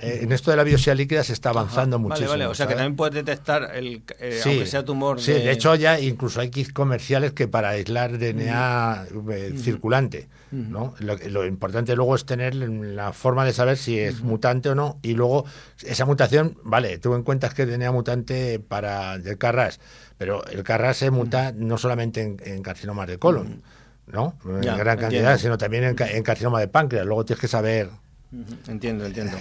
eh, 0.00 0.20
en 0.22 0.30
esto 0.30 0.52
de 0.52 0.56
la 0.56 0.62
biopsia 0.62 0.94
líquida 0.94 1.24
se 1.24 1.32
está 1.32 1.50
avanzando 1.50 1.98
muchísimo. 1.98 2.30
Vale, 2.30 2.44
vale. 2.44 2.52
O 2.52 2.54
sea 2.54 2.68
que 2.68 2.74
también 2.74 2.94
puedes 2.94 3.14
detectar, 3.14 3.74
el, 3.74 4.02
eh, 4.20 4.40
aunque 4.44 4.66
sea 4.66 4.84
tumor. 4.84 5.20
Sí, 5.20 5.32
de... 5.32 5.50
hecho 5.50 5.74
ya 5.74 5.98
incluso 5.98 6.40
hay 6.40 6.50
kits 6.50 6.72
comerciales 6.72 7.32
que 7.32 7.48
para 7.48 7.70
aislar 7.70 8.18
DNA 8.18 9.06
eh, 9.30 9.54
circulante. 9.56 10.28
¿no? 10.50 10.94
Lo, 11.00 11.44
importante 11.44 11.94
luego 11.94 12.14
es 12.14 12.24
tener 12.24 12.54
la 12.54 13.12
forma 13.12 13.44
de 13.44 13.52
saber 13.52 13.76
si 13.76 13.98
es 13.98 14.22
mutante 14.22 14.70
o 14.70 14.74
no. 14.74 14.98
Y 15.02 15.14
luego 15.14 15.44
esa 15.82 16.06
mutación, 16.06 16.56
vale, 16.62 16.98
tú 16.98 17.14
en 17.14 17.22
cuenta 17.22 17.48
que 17.48 17.66
DNA 17.66 17.90
mutante 17.90 18.60
para 18.60 19.14
el 19.14 19.36
Carras, 19.36 19.80
pero 20.16 20.46
el 20.46 20.62
Carras 20.62 20.98
se 20.98 21.10
muta 21.10 21.52
no 21.54 21.76
solamente 21.76 22.22
en, 22.22 22.36
en 22.44 22.62
carcinomas 22.62 23.08
de 23.08 23.18
colon. 23.18 23.62
¿No? 24.12 24.34
En 24.44 24.76
gran 24.76 24.98
cantidad, 24.98 25.38
sino 25.38 25.58
también 25.58 25.84
en, 25.84 25.96
en 25.98 26.22
carcinoma 26.22 26.60
de 26.60 26.68
páncreas. 26.68 27.06
Luego 27.06 27.24
tienes 27.24 27.40
que 27.40 27.48
saber 27.48 27.90
Entiendo, 28.66 29.06
entiendo. 29.06 29.38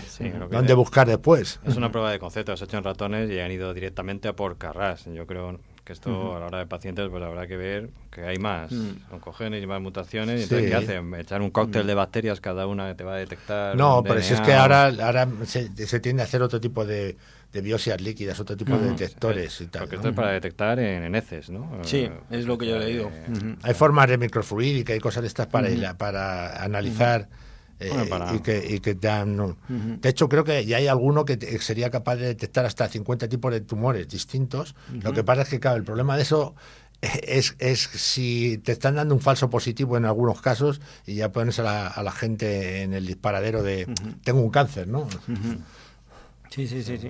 ¿Dónde 0.50 0.74
buscar 0.74 1.08
después? 1.08 1.60
Es 1.66 1.76
una 1.76 1.92
prueba 1.92 2.12
de 2.12 2.20
concepto, 2.20 2.56
se 2.56 2.64
ha 2.64 2.68
hecho 2.68 2.78
en 2.78 2.86
ratones 2.86 3.30
y 3.30 3.40
han 3.40 3.52
ido 3.52 3.74
directamente 3.74 4.30
a 4.30 4.34
por 4.34 4.58
Carras. 4.58 5.06
Yo 5.06 5.28
creo 5.28 5.60
que 5.88 5.94
esto 5.94 6.36
a 6.36 6.40
la 6.42 6.48
hora 6.48 6.60
de 6.60 6.66
pacientes 6.66 7.08
pues 7.10 7.24
habrá 7.24 7.48
que 7.48 7.56
ver 7.56 7.90
que 8.12 8.22
hay 8.22 8.38
más 8.40 8.74
mm. 8.74 9.14
oncogenes 9.14 9.64
y 9.64 9.68
más 9.68 9.82
mutaciones. 9.82 10.42
Y 10.42 10.44
entonces, 10.44 10.70
¿qué 10.70 10.76
hacen? 10.76 11.14
¿Echar 11.16 11.42
un 11.42 11.50
cóctel 11.50 11.88
de 11.88 11.94
bacterias 11.94 12.42
cada 12.42 12.68
una 12.68 12.90
que 12.90 12.96
te 12.96 13.04
va 13.06 13.14
a 13.14 13.18
detectar? 13.18 13.78
No, 13.78 14.04
pero 14.04 14.22
si 14.22 14.34
es 14.34 14.42
que 14.42 14.54
ahora, 14.54 14.88
ahora 14.88 15.30
se, 15.46 16.00
tiende 16.02 16.24
a 16.24 16.26
hacer 16.26 16.42
otro 16.42 16.60
tipo 16.60 16.86
de, 16.86 17.16
de 17.54 17.62
biopsias 17.62 18.02
líquidas, 18.02 18.38
otro 18.38 18.58
tipo 18.58 18.78
de 18.78 18.90
detectores 18.90 19.62
y 19.62 19.68
tal. 19.68 19.84
Porque 19.84 19.96
esto 19.96 20.10
es 20.10 20.16
para 20.16 20.32
detectar 20.32 20.78
en, 20.78 21.16
heces, 21.16 21.50
¿no? 21.50 21.80
Sí, 21.84 22.10
es 22.30 22.46
lo 22.46 22.58
que 22.58 22.68
yo 22.68 22.78
le 22.78 22.88
digo. 22.88 23.10
Hay 23.64 23.74
formas 23.74 24.10
de 24.10 24.18
microfluídica 24.18 24.94
y 24.94 25.00
cosas 25.00 25.22
de 25.22 25.28
estas 25.30 25.48
para, 25.48 25.70
para 25.94 26.62
analizar 26.62 27.30
eh, 27.80 28.10
y, 28.34 28.40
que, 28.40 28.66
y 28.76 28.80
que 28.80 28.96
De 28.96 30.10
hecho, 30.10 30.28
creo 30.28 30.44
que 30.44 30.66
ya 30.66 30.78
hay 30.78 30.88
alguno 30.88 31.26
que 31.26 31.38
sería 31.60 31.90
capaz 31.90 32.16
de 32.16 32.28
detectar 32.28 32.66
hasta 32.66 32.88
50 32.88 33.28
tipos 33.28 33.52
de 33.52 33.62
tumores 33.62 34.08
distintos. 34.08 34.76
Lo 35.02 35.14
que 35.14 35.24
pasa 35.24 35.44
es 35.44 35.50
que, 35.50 35.60
claro, 35.60 35.78
el 35.78 35.84
problema 35.84 36.16
de 36.16 36.24
eso 36.24 36.56
es, 37.02 37.56
es 37.60 37.80
si 37.80 38.58
te 38.60 38.72
están 38.72 38.96
dando 38.96 39.14
un 39.14 39.22
falso 39.22 39.50
positivo 39.50 39.98
en 39.98 40.06
algunos 40.06 40.42
casos 40.42 40.82
y 41.06 41.16
ya 41.16 41.30
pones 41.30 41.60
a 41.60 41.64
la, 41.64 41.88
a 41.88 42.02
la 42.02 42.12
gente 42.12 42.82
en 42.82 42.94
el 42.94 43.06
disparadero 43.06 43.62
de 43.62 43.86
tengo 44.24 44.42
un 44.42 44.50
cáncer, 44.50 44.88
¿no? 44.88 45.08
Sí, 46.50 46.66
sí, 46.68 46.82
sí, 46.82 46.98
sí. 46.98 47.10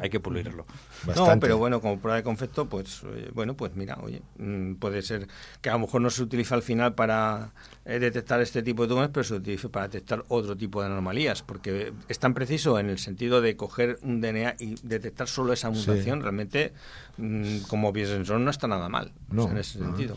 Hay 0.00 0.10
que 0.10 0.18
pulirlo. 0.18 0.66
No, 1.06 1.40
pero 1.40 1.58
bueno, 1.58 1.80
como 1.80 1.98
prueba 1.98 2.16
de 2.16 2.22
concepto, 2.22 2.68
pues 2.68 3.02
eh, 3.04 3.30
bueno, 3.34 3.54
pues 3.54 3.74
mira, 3.74 3.98
oye, 4.02 4.22
mm, 4.38 4.74
puede 4.74 5.02
ser 5.02 5.28
que 5.60 5.70
a 5.70 5.74
lo 5.74 5.80
mejor 5.80 6.00
no 6.00 6.10
se 6.10 6.22
utiliza 6.22 6.54
al 6.54 6.62
final 6.62 6.94
para 6.94 7.52
eh, 7.84 7.98
detectar 7.98 8.40
este 8.40 8.62
tipo 8.62 8.82
de 8.82 8.88
tumores, 8.88 9.10
pero 9.12 9.24
se 9.24 9.34
utiliza 9.34 9.68
para 9.68 9.88
detectar 9.88 10.24
otro 10.28 10.56
tipo 10.56 10.80
de 10.80 10.86
anomalías, 10.86 11.42
porque 11.42 11.92
es 12.08 12.18
tan 12.18 12.34
preciso 12.34 12.78
en 12.78 12.90
el 12.90 12.98
sentido 12.98 13.40
de 13.40 13.56
coger 13.56 13.98
un 14.02 14.20
DNA 14.20 14.56
y 14.58 14.74
detectar 14.82 15.28
solo 15.28 15.52
esa 15.52 15.70
mutación, 15.70 16.20
realmente 16.20 16.72
mm, 17.16 17.60
como 17.68 17.92
biosensor 17.92 18.40
no 18.40 18.50
está 18.50 18.66
nada 18.66 18.88
mal 18.88 19.12
en 19.32 19.56
ese 19.56 19.78
sentido. 19.78 20.16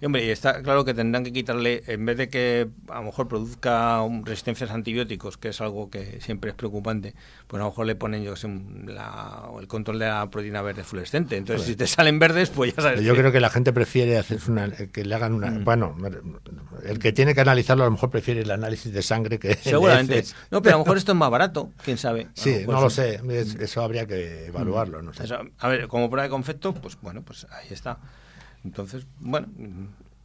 Y 0.00 0.06
hombre, 0.06 0.24
y 0.24 0.30
está 0.30 0.62
claro 0.62 0.84
que 0.84 0.94
tendrán 0.94 1.24
que 1.24 1.32
quitarle, 1.32 1.82
en 1.86 2.04
vez 2.04 2.16
de 2.16 2.28
que 2.28 2.68
a 2.88 2.96
lo 2.96 3.04
mejor 3.04 3.28
produzca 3.28 4.00
resistencias 4.24 4.70
a 4.70 4.74
antibióticos, 4.74 5.36
que 5.36 5.48
es 5.48 5.60
algo 5.60 5.90
que 5.90 6.20
siempre 6.20 6.50
es 6.50 6.56
preocupante, 6.56 7.14
pues 7.46 7.60
a 7.60 7.64
lo 7.64 7.70
mejor 7.70 7.86
le 7.86 7.94
ponen 7.94 8.24
yo 8.24 8.36
sé, 8.36 8.48
la, 8.86 9.50
el 9.60 9.68
control 9.68 9.98
de 9.98 10.06
la 10.06 10.13
proteína 10.30 10.62
verde 10.62 10.84
fluorescente. 10.84 11.36
Entonces, 11.36 11.66
si 11.66 11.76
te 11.76 11.86
salen 11.86 12.18
verdes, 12.18 12.50
pues 12.50 12.74
ya 12.74 12.82
sabes. 12.82 13.02
Yo 13.02 13.14
creo 13.14 13.32
que 13.32 13.40
la 13.40 13.50
gente 13.50 13.72
prefiere 13.72 14.18
hacer 14.18 14.38
una, 14.48 14.70
que 14.70 15.04
le 15.04 15.14
hagan 15.14 15.34
una. 15.34 15.50
Mm. 15.50 15.64
Bueno, 15.64 15.96
el 16.84 16.98
que 16.98 17.12
tiene 17.12 17.34
que 17.34 17.40
analizarlo 17.40 17.84
a 17.84 17.86
lo 17.86 17.92
mejor 17.92 18.10
prefiere 18.10 18.42
el 18.42 18.50
análisis 18.50 18.92
de 18.92 19.02
sangre 19.02 19.38
que. 19.38 19.54
Seguramente. 19.56 20.24
No, 20.50 20.62
pero 20.62 20.76
a 20.76 20.78
lo 20.78 20.84
mejor 20.84 20.96
esto 20.96 21.12
es 21.12 21.18
más 21.18 21.30
barato, 21.30 21.70
quién 21.84 21.98
sabe. 21.98 22.28
Sí, 22.34 22.64
no 22.66 22.80
lo 22.80 22.90
sé. 22.90 23.20
eso 23.60 23.82
habría 23.82 24.06
que 24.06 24.46
evaluarlo. 24.46 25.02
No 25.02 25.12
sé. 25.12 25.24
a 25.58 25.68
ver, 25.68 25.88
como 25.88 26.08
prueba 26.10 26.24
de 26.24 26.30
concepto, 26.30 26.74
pues 26.74 26.98
bueno, 27.00 27.22
pues 27.22 27.46
ahí 27.50 27.68
está. 27.70 27.98
Entonces, 28.64 29.06
bueno, 29.20 29.48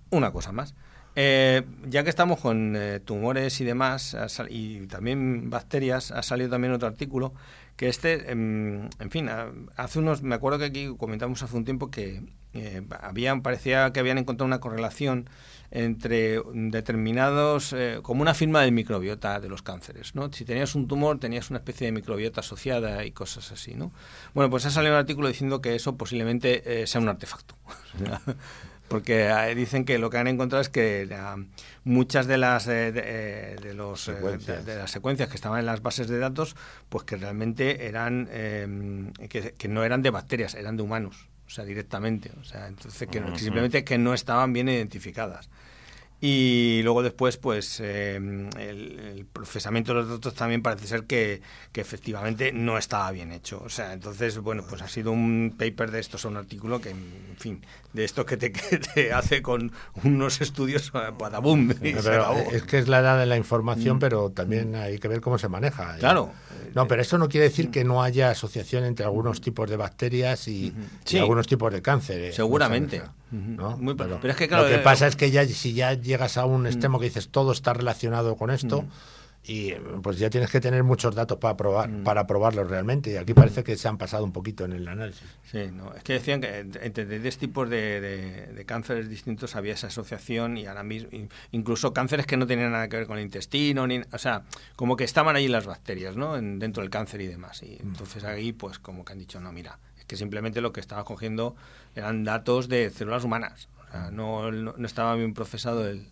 una 0.10 0.32
cosa 0.32 0.52
más. 0.52 0.74
Eh, 1.16 1.64
ya 1.88 2.04
que 2.04 2.10
estamos 2.10 2.40
con 2.40 2.76
eh, 2.76 3.00
tumores 3.02 3.60
y 3.60 3.66
demás, 3.66 4.16
y 4.50 4.88
también 4.88 5.50
bacterias, 5.50 6.12
ha 6.12 6.24
salido 6.24 6.50
también 6.50 6.74
otro 6.74 6.88
artículo 6.88 7.34
que 7.80 7.88
este, 7.88 8.30
em, 8.30 8.90
en 9.00 9.10
fin, 9.10 9.30
hace 9.78 10.00
unos, 10.00 10.22
me 10.22 10.36
acuerdo 10.36 10.60
que 10.60 10.66
aquí 10.66 10.94
comentamos 10.98 11.42
hace 11.44 11.56
un 11.56 11.64
tiempo 11.64 11.90
que 11.90 12.22
eh, 12.54 12.82
habían, 13.00 13.42
parecía 13.42 13.94
que 13.94 14.02
habían 14.02 14.18
encontrado 14.18 14.48
una 14.48 14.60
correlación 14.60 15.30
entre 15.72 16.42
determinados, 16.54 17.74
como 18.02 18.22
una 18.22 18.34
firma 18.34 18.64
del 18.64 18.74
microbiota 18.74 19.40
de 19.40 19.48
los 19.48 19.62
cánceres, 19.62 20.14
¿no? 20.14 20.30
Si 20.34 20.44
tenías 20.44 20.76
un 20.76 20.90
tumor, 20.90 21.20
tenías 21.20 21.52
una 21.52 21.60
especie 21.60 21.86
de 21.86 21.94
microbiota 21.94 22.42
asociada 22.42 23.06
y 23.06 23.12
cosas 23.12 23.50
así, 23.54 23.76
¿no? 23.76 23.94
Bueno, 24.34 24.50
pues 24.50 24.66
ha 24.66 24.72
salido 24.72 24.96
un 24.96 25.00
artículo 25.00 25.30
diciendo 25.30 25.62
que 25.62 25.76
eso 25.76 25.96
posiblemente 25.96 26.86
sea 26.86 27.00
un 27.00 27.08
artefacto. 27.08 27.56
porque 28.90 29.30
eh, 29.30 29.56
dicen 29.56 29.86
que 29.86 29.98
lo 29.98 30.10
que 30.10 30.18
han 30.18 30.28
encontrado 30.28 30.62
es 30.62 30.70
que 30.70 31.04
eh, 31.04 31.46
muchas 31.84 32.28
de 32.28 32.38
las 32.38 32.68
eh, 32.68 32.92
de, 32.92 33.74
los 33.74 34.02
secuencias. 34.02 34.66
De, 34.66 34.76
las 34.76 34.92
secuencias 34.92 35.30
que 35.30 35.36
estaban 35.36 35.60
en 35.60 35.66
las 35.66 35.82
bases 35.82 36.08
de 36.08 36.20
datos 36.20 36.56
pues 36.90 37.06
que 37.06 37.16
realmente 37.16 37.88
eran 37.88 38.28
que, 39.30 39.54
que, 39.58 39.68
no 39.68 39.84
eran 39.84 40.02
de 40.02 40.10
bacterias 40.10 40.56
eran 40.56 40.76
de 40.76 40.84
humanos 40.84 41.30
o 41.48 41.50
sea 41.50 41.64
directamente 41.64 42.32
o 42.40 42.44
sea 42.44 42.68
entonces 42.68 43.08
que, 43.08 43.24
simplemente 43.38 43.84
que 43.84 43.98
no 43.98 44.14
estaban 44.14 44.52
bien 44.52 44.68
identificadas 44.68 45.50
y 46.22 46.82
luego 46.84 47.02
después, 47.02 47.38
pues 47.38 47.80
em, 47.80 48.50
el, 48.58 49.26
procesamiento 49.32 49.94
de 49.94 50.02
los 50.02 50.10
datos 50.10 50.34
también 50.34 50.62
parece 50.62 50.86
ser 50.86 51.06
que, 51.06 51.42
que, 51.72 51.80
efectivamente 51.80 52.52
no 52.52 52.78
estaba 52.78 53.10
bien 53.12 53.32
hecho. 53.32 53.62
O 53.64 53.70
sea, 53.70 53.94
entonces, 53.94 54.38
bueno, 54.40 54.66
pues 54.68 54.82
ha 54.82 54.90
sido 54.90 55.14
un 55.14 55.56
paper 55.58 55.92
de 55.92 56.00
estos, 56.02 56.26
un 56.26 56.36
artículo 56.36 56.82
que, 56.82 56.90
en 56.90 57.38
fin, 57.38 57.66
de 57.94 58.04
esto 58.06 58.26
que 58.26 58.38
te, 58.38 58.52
que 58.54 58.78
te 58.78 59.14
hace 59.14 59.42
con 59.42 59.72
unos 60.04 60.42
estudios, 60.42 60.92
boom 61.42 61.72
es 61.82 62.64
que 62.64 62.78
es 62.78 62.88
la 62.88 63.00
edad 63.00 63.20
de 63.20 63.26
la 63.26 63.38
información, 63.38 63.98
mm. 63.98 64.00
pero 64.00 64.30
también 64.30 64.76
hay 64.76 65.00
que 65.00 65.08
ver 65.08 65.22
cómo 65.22 65.38
se 65.38 65.48
maneja. 65.48 65.96
Claro. 65.98 66.32
No, 66.76 66.88
pero 66.88 67.02
eso 67.02 67.18
no 67.18 67.30
quiere 67.30 67.48
decir 67.48 67.72
que 67.72 67.84
no 67.84 68.04
haya 68.04 68.30
asociación 68.30 68.84
entre 68.84 69.06
algunos 69.06 69.42
tipos 69.42 69.70
de 69.70 69.78
bacterias 69.78 70.48
y, 70.48 70.74
algunos 71.14 71.48
tipos 71.48 71.74
de 71.74 71.82
cáncer. 71.82 72.22
Eh, 72.22 72.32
Seguramente. 72.32 73.02
Muy, 73.32 73.96
pero, 73.96 74.20
es 74.24 74.36
que, 74.36 74.48
claro, 74.48 74.64
lo 74.64 74.70
que 74.70 74.76
eh, 74.76 74.80
pasa 74.80 75.08
es 75.08 75.16
que 75.16 75.30
ya 75.30 75.46
si 75.46 75.74
ya 75.74 75.94
llegas 75.94 76.38
a 76.38 76.46
un 76.46 76.68
extremo 76.68 76.98
mm. 76.98 77.02
que 77.02 77.06
dices 77.06 77.30
todo 77.30 77.52
está 77.52 77.74
relacionado 77.74 78.36
con 78.36 78.50
esto, 78.50 78.84
mm 78.84 78.90
y 79.44 79.72
pues 80.04 80.20
ya 80.20 80.30
tienes 80.30 80.52
que 80.52 80.60
tener 80.60 80.84
muchos 80.84 81.16
datos 81.16 81.38
para 81.38 81.56
probar 81.56 81.90
mm. 81.90 82.04
para 82.04 82.28
probarlo 82.28 82.64
realmente 82.66 83.12
y 83.12 83.16
aquí 83.16 83.34
parece 83.34 83.64
que 83.64 83.78
se 83.78 83.88
han 83.88 83.98
pasado 83.98 84.24
un 84.26 84.34
poquito 84.34 84.66
en 84.66 84.74
el 84.74 84.88
análisis 84.88 85.24
sí 85.50 85.70
no 85.72 85.94
es 85.94 86.04
que 86.04 86.14
decían 86.14 86.42
que 86.42 86.60
entre 86.60 87.06
tres 87.06 87.38
tipos 87.38 87.70
de, 87.70 88.02
de, 88.02 88.66
cánceres 88.66 89.10
distintos 89.10 89.56
había 89.56 89.74
esa 89.74 89.88
asociación 89.88 90.58
y 90.58 90.66
ahora 90.68 90.84
mismo 90.84 91.10
incluso 91.52 91.94
cánceres 91.94 92.26
que 92.26 92.36
no 92.36 92.48
tenían 92.48 92.72
nada 92.72 92.90
que 92.90 92.98
ver 92.98 93.08
con 93.08 93.18
el 93.18 93.24
intestino 93.24 93.88
ni, 93.88 94.02
o 94.12 94.18
sea 94.18 94.44
como 94.76 94.98
que 94.98 95.06
estaban 95.06 95.36
ahí 95.36 95.48
las 95.48 95.66
bacterias 95.66 96.18
no 96.18 96.34
dentro 96.34 96.84
del 96.84 96.90
cáncer 96.90 97.22
y 97.22 97.28
demás 97.28 97.64
y 97.64 97.78
mm. 97.82 97.88
entonces 97.88 98.26
ahí 98.26 98.52
pues 98.52 98.78
como 98.78 99.06
que 99.06 99.14
han 99.14 99.20
dicho 99.20 99.40
no 99.40 99.54
mira 99.54 99.80
es 99.98 100.06
que 100.06 100.18
simplemente 100.18 100.60
lo 100.60 100.74
que 100.74 100.82
estaba 100.82 101.06
cogiendo 101.06 101.56
eran 101.96 102.26
datos 102.26 102.68
de 102.68 102.90
células 102.90 103.24
humanas 103.24 103.70
o 103.88 103.92
sea, 103.92 104.12
mm. 104.12 104.16
no, 104.16 104.52
no, 104.52 104.86
estaba 104.86 105.16
bien 105.16 105.34
procesado 105.34 105.88
el, 105.88 106.10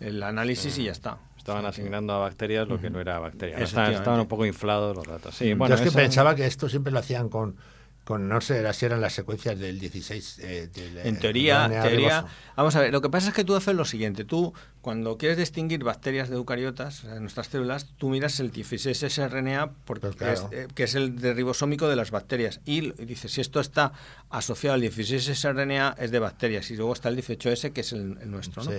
el 0.00 0.22
análisis 0.22 0.76
y 0.76 0.84
ya 0.84 0.92
está 0.92 1.18
estaban 1.38 1.64
asignando 1.64 2.12
a 2.12 2.18
bacterias 2.18 2.68
lo 2.68 2.78
que 2.80 2.90
no 2.90 3.00
era 3.00 3.18
bacteria. 3.18 3.56
Estaban, 3.58 4.20
un 4.20 4.28
poco 4.28 4.44
inflados 4.44 4.94
los 4.94 5.06
datos. 5.06 5.34
Sí, 5.34 5.54
bueno, 5.54 5.74
Yo 5.74 5.82
es 5.82 5.90
que 5.90 5.96
pensaba 5.96 6.34
que 6.34 6.46
esto 6.46 6.68
siempre 6.68 6.92
lo 6.92 6.98
hacían 6.98 7.28
con 7.28 7.56
con 8.08 8.26
no 8.26 8.40
sé 8.40 8.72
si 8.72 8.86
eran 8.86 9.02
las 9.02 9.12
secuencias 9.12 9.58
del 9.58 9.78
16 9.78 10.38
eh, 10.38 10.70
en 11.04 11.18
teoría, 11.18 11.68
teoría. 11.68 12.24
vamos 12.56 12.74
a 12.74 12.80
ver 12.80 12.90
lo 12.90 13.02
que 13.02 13.10
pasa 13.10 13.28
es 13.28 13.34
que 13.34 13.44
tú 13.44 13.54
haces 13.54 13.74
lo 13.74 13.84
siguiente. 13.84 14.24
Tú 14.24 14.54
cuando 14.80 15.18
quieres 15.18 15.36
distinguir 15.36 15.84
bacterias 15.84 16.30
de 16.30 16.36
eucariotas 16.36 17.04
en 17.04 17.20
nuestras 17.20 17.48
células 17.48 17.86
tú 17.98 18.08
miras 18.08 18.40
el 18.40 18.50
16 18.50 19.12
sRNA 19.12 19.72
porque 19.84 20.08
pues 20.08 20.46
eh, 20.52 20.68
que 20.74 20.84
es 20.84 20.94
el 20.94 21.16
de 21.16 21.34
ribosómico 21.34 21.86
de 21.86 21.96
las 21.96 22.10
bacterias. 22.10 22.62
Y, 22.64 22.92
dices 22.92 23.30
si 23.30 23.42
esto 23.42 23.60
está 23.60 23.92
asociado 24.30 24.72
al 24.72 24.80
16 24.80 25.38
sRNA 25.38 25.94
es 25.98 26.10
de 26.10 26.18
bacterias. 26.18 26.70
Y 26.70 26.76
luego 26.76 26.94
está 26.94 27.10
el 27.10 27.18
18S 27.18 27.74
que 27.74 27.82
es 27.82 27.92
el, 27.92 28.30
nuestro 28.30 28.64
¿no? 28.64 28.70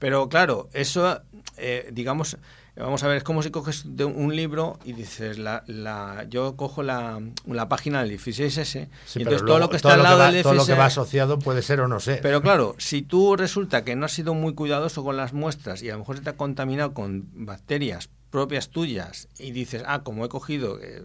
pero 0.00 0.28
claro 0.28 0.68
eso 0.72 1.22
eh, 1.56 1.88
digamos 1.92 2.36
Vamos 2.74 3.02
a 3.02 3.08
ver, 3.08 3.18
es 3.18 3.22
como 3.22 3.42
si 3.42 3.50
coges 3.50 3.82
de 3.84 4.06
un 4.06 4.34
libro 4.34 4.78
y 4.84 4.94
dices, 4.94 5.38
la, 5.38 5.62
la, 5.66 6.24
yo 6.30 6.56
cojo 6.56 6.82
la, 6.82 7.20
la 7.46 7.68
página 7.68 8.02
del 8.02 8.18
16S 8.18 8.88
y 9.14 9.18
entonces 9.18 9.44
todo 9.44 9.58
lo 9.58 9.68
que 9.68 9.76
está 9.76 9.92
al 9.92 10.02
lado 10.02 10.32
del 10.32 10.42
Todo 10.42 10.54
lo 10.54 10.64
que 10.64 10.74
va 10.74 10.86
asociado 10.86 11.38
puede 11.38 11.60
ser 11.60 11.80
o 11.80 11.88
no 11.88 12.00
ser. 12.00 12.20
Pero 12.22 12.40
claro, 12.40 12.74
si 12.78 13.02
tú 13.02 13.36
resulta 13.36 13.84
que 13.84 13.94
no 13.94 14.06
has 14.06 14.12
sido 14.12 14.32
muy 14.32 14.54
cuidadoso 14.54 15.04
con 15.04 15.18
las 15.18 15.34
muestras 15.34 15.82
y 15.82 15.90
a 15.90 15.92
lo 15.92 15.98
mejor 15.98 16.16
se 16.16 16.22
te 16.22 16.30
ha 16.30 16.36
contaminado 16.36 16.94
con 16.94 17.28
bacterias 17.34 18.08
propias 18.32 18.70
tuyas 18.70 19.28
y 19.38 19.52
dices, 19.52 19.84
ah, 19.86 20.02
como 20.02 20.24
he 20.24 20.28
cogido 20.30 20.80
eh, 20.80 21.04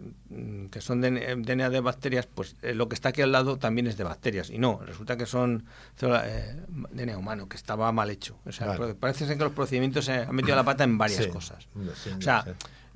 que 0.71 0.79
son 0.79 1.01
DNA 1.01 1.69
de 1.69 1.79
bacterias, 1.81 2.25
pues 2.25 2.55
eh, 2.61 2.73
lo 2.73 2.87
que 2.87 2.95
está 2.95 3.09
aquí 3.09 3.21
al 3.21 3.33
lado 3.33 3.57
también 3.57 3.85
es 3.85 3.97
de 3.97 4.05
bacterias. 4.05 4.49
Y 4.49 4.57
no, 4.57 4.79
resulta 4.83 5.17
que 5.17 5.25
son 5.25 5.65
eh, 6.01 6.55
DNA 6.69 7.17
humano, 7.17 7.49
que 7.49 7.57
estaba 7.57 7.91
mal 7.91 8.09
hecho. 8.09 8.39
O 8.45 8.51
sea, 8.53 8.77
parece 8.99 9.27
ser 9.27 9.37
que 9.37 9.43
los 9.43 9.51
procedimientos 9.51 10.05
se 10.05 10.13
han 10.13 10.33
metido 10.33 10.55
la 10.55 10.63
pata 10.63 10.85
en 10.85 10.97
varias 10.97 11.27
cosas. 11.27 11.67
o 12.17 12.21
sea, 12.21 12.45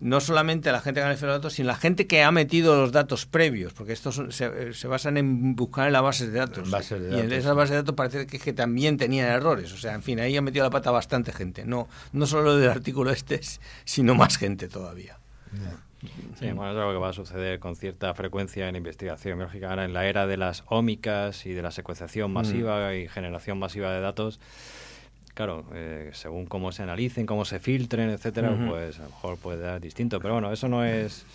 no 0.02 0.20
solamente 0.20 0.72
la 0.72 0.82
gente 0.82 1.00
que 1.00 1.06
ha 1.06 1.10
los 1.10 1.22
datos, 1.22 1.54
sino 1.54 1.68
la 1.68 1.76
gente 1.76 2.08
que 2.08 2.24
ha 2.24 2.32
metido 2.32 2.76
los 2.76 2.92
datos 2.92 3.28
previos, 3.28 3.72
porque 3.74 3.94
estos 3.94 4.20
se, 4.30 4.88
basan 4.88 5.18
en 5.18 5.56
buscar 5.56 5.88
en 5.88 5.94
las 5.94 6.02
bases 6.02 6.34
de 6.34 6.40
datos. 6.40 6.68
y 6.92 7.20
en 7.20 7.32
esas 7.32 7.56
bases 7.56 7.72
de 7.72 7.78
datos 7.78 7.96
parece 7.96 8.26
que, 8.26 8.40
que, 8.40 8.52
también 8.52 8.98
tenían 8.98 9.28
errores. 9.30 9.72
O 9.74 9.78
sea, 9.78 9.94
en 9.94 10.02
fin, 10.02 10.20
ahí 10.20 10.36
ha 10.36 10.42
metido 10.42 10.66
la 10.66 10.72
pata 10.72 10.90
bastante 10.90 11.32
gente. 11.32 11.66
No, 11.66 11.88
no 12.14 12.26
solo 12.26 12.58
del 12.58 12.70
artículo 12.70 13.12
este, 13.12 13.40
sino 13.86 14.16
más 14.16 14.38
gente 14.38 14.68
todavía. 14.68 15.20
Sí, 16.40 16.52
bueno, 16.52 16.72
es 16.72 16.78
algo 16.78 16.94
que 16.94 16.98
va 16.98 17.10
a 17.10 17.14
suceder 17.14 17.60
con 17.60 17.76
cierta 17.76 18.12
frecuencia 18.16 18.68
en 18.68 18.76
investigación 18.76 19.38
biológica. 19.38 19.70
Ahora, 19.70 19.86
en 19.86 19.94
la 19.94 20.08
era 20.08 20.26
de 20.26 20.38
las 20.38 20.64
ómicas 20.68 21.46
y 21.46 21.54
de 21.54 21.62
la 21.62 21.70
secuenciación 21.70 22.32
mm. 22.32 22.34
masiva 22.34 22.96
y 22.96 23.08
generación 23.08 23.60
masiva 23.60 23.94
de 23.94 24.02
datos, 24.02 24.40
claro, 25.34 25.66
eh, 25.74 26.10
según 26.14 26.46
cómo 26.46 26.72
se 26.72 26.84
analicen, 26.84 27.26
cómo 27.26 27.46
se 27.46 27.60
filtren, 27.60 28.10
etcétera, 28.10 28.56
pues 28.68 29.00
a 29.00 29.04
lo 29.04 29.10
mejor 29.10 29.38
puede 29.38 29.62
dar 29.62 29.82
distinto. 29.82 30.20
Pero 30.20 30.36
bueno, 30.36 30.52
eso 30.52 30.68
no 30.68 30.84
es 30.84 31.26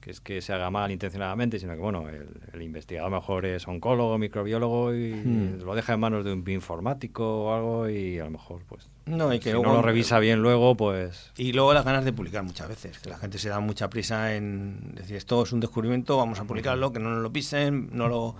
que 0.00 0.12
es 0.12 0.20
que 0.20 0.40
se 0.40 0.52
haga 0.52 0.70
mal 0.70 0.90
intencionadamente, 0.90 1.58
sino 1.58 1.74
que 1.74 1.80
bueno, 1.80 2.06
el, 2.08 2.62
investigador 2.62 3.10
mejor 3.10 3.44
es 3.46 3.66
oncólogo, 3.66 4.16
microbiólogo 4.18 4.94
y 4.94 5.12
hmm. 5.12 5.62
lo 5.64 5.74
deja 5.74 5.94
en 5.94 6.00
manos 6.00 6.24
de 6.24 6.32
un 6.32 6.44
bioinformático 6.44 7.44
o 7.44 7.54
algo 7.54 7.88
y 7.88 8.18
a 8.18 8.24
lo 8.24 8.30
mejor 8.30 8.62
pues 8.68 8.88
no, 9.08 9.32
y 9.32 9.38
que 9.38 9.52
si 9.52 9.56
no 9.56 9.72
lo 9.72 9.82
revisa 9.82 10.18
bien 10.18 10.42
luego, 10.42 10.76
pues... 10.76 11.32
Y 11.38 11.52
luego 11.52 11.72
las 11.72 11.84
ganas 11.84 12.04
de 12.04 12.12
publicar 12.12 12.42
muchas 12.42 12.68
veces, 12.68 12.98
que 12.98 13.08
la 13.08 13.16
gente 13.16 13.38
se 13.38 13.48
da 13.48 13.58
mucha 13.58 13.88
prisa 13.88 14.34
en 14.34 14.94
decir 14.94 15.16
esto 15.16 15.42
es 15.42 15.52
un 15.52 15.60
descubrimiento, 15.60 16.18
vamos 16.18 16.38
a 16.40 16.44
publicarlo, 16.44 16.92
que 16.92 16.98
no 16.98 17.10
nos 17.10 17.22
lo 17.22 17.32
pisen, 17.32 17.88
no 17.92 18.08
lo 18.08 18.36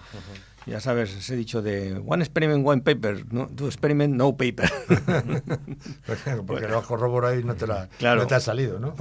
ya 0.66 0.80
sabes, 0.80 1.14
ese 1.14 1.36
dicho 1.36 1.62
de 1.62 2.00
one 2.06 2.22
experiment, 2.22 2.66
one 2.66 2.82
paper, 2.82 3.24
no, 3.32 3.46
two 3.46 3.66
experiment, 3.66 4.14
no 4.14 4.36
paper. 4.36 4.70
Porque 6.46 6.68
lo 6.68 6.82
corroborado 6.82 7.38
y 7.38 7.44
no 7.44 7.54
te, 7.54 7.66
la, 7.66 7.88
no 8.00 8.26
te 8.26 8.34
ha 8.34 8.40
salido, 8.40 8.78
¿no? 8.78 8.94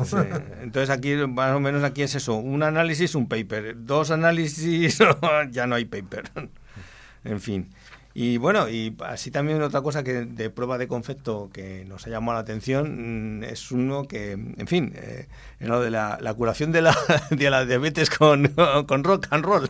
Entonces 0.61 0.89
aquí, 0.89 1.15
más 1.15 1.55
o 1.55 1.59
menos 1.59 1.83
aquí 1.83 2.03
es 2.03 2.15
eso, 2.15 2.35
un 2.35 2.63
análisis, 2.63 3.15
un 3.15 3.27
paper, 3.27 3.75
dos 3.85 4.11
análisis, 4.11 4.99
ya 5.51 5.67
no 5.67 5.75
hay 5.75 5.85
paper. 5.85 6.31
en 7.23 7.41
fin. 7.41 7.69
Y 8.19 8.37
bueno, 8.37 8.67
y 8.67 8.95
así 9.05 9.29
también 9.29 9.61
otra 9.61 9.83
cosa 9.83 10.03
que 10.03 10.25
de 10.25 10.49
prueba 10.49 10.79
de 10.79 10.87
concepto 10.87 11.51
que 11.53 11.85
nos 11.85 12.07
ha 12.07 12.09
llamado 12.09 12.33
la 12.33 12.39
atención 12.39 13.41
mm, 13.41 13.43
es 13.43 13.71
uno 13.71 14.07
que, 14.07 14.31
en 14.31 14.65
fin, 14.65 14.91
eh, 14.95 15.27
lo 15.59 15.81
de 15.81 15.91
la, 15.91 16.17
curación 16.35 16.71
de 16.71 16.81
la, 16.81 16.97
de 17.29 17.49
la 17.51 17.63
diabetes 17.63 18.09
con, 18.09 18.47
con 18.87 19.03
rock 19.03 19.27
and 19.29 19.45
roll. 19.45 19.69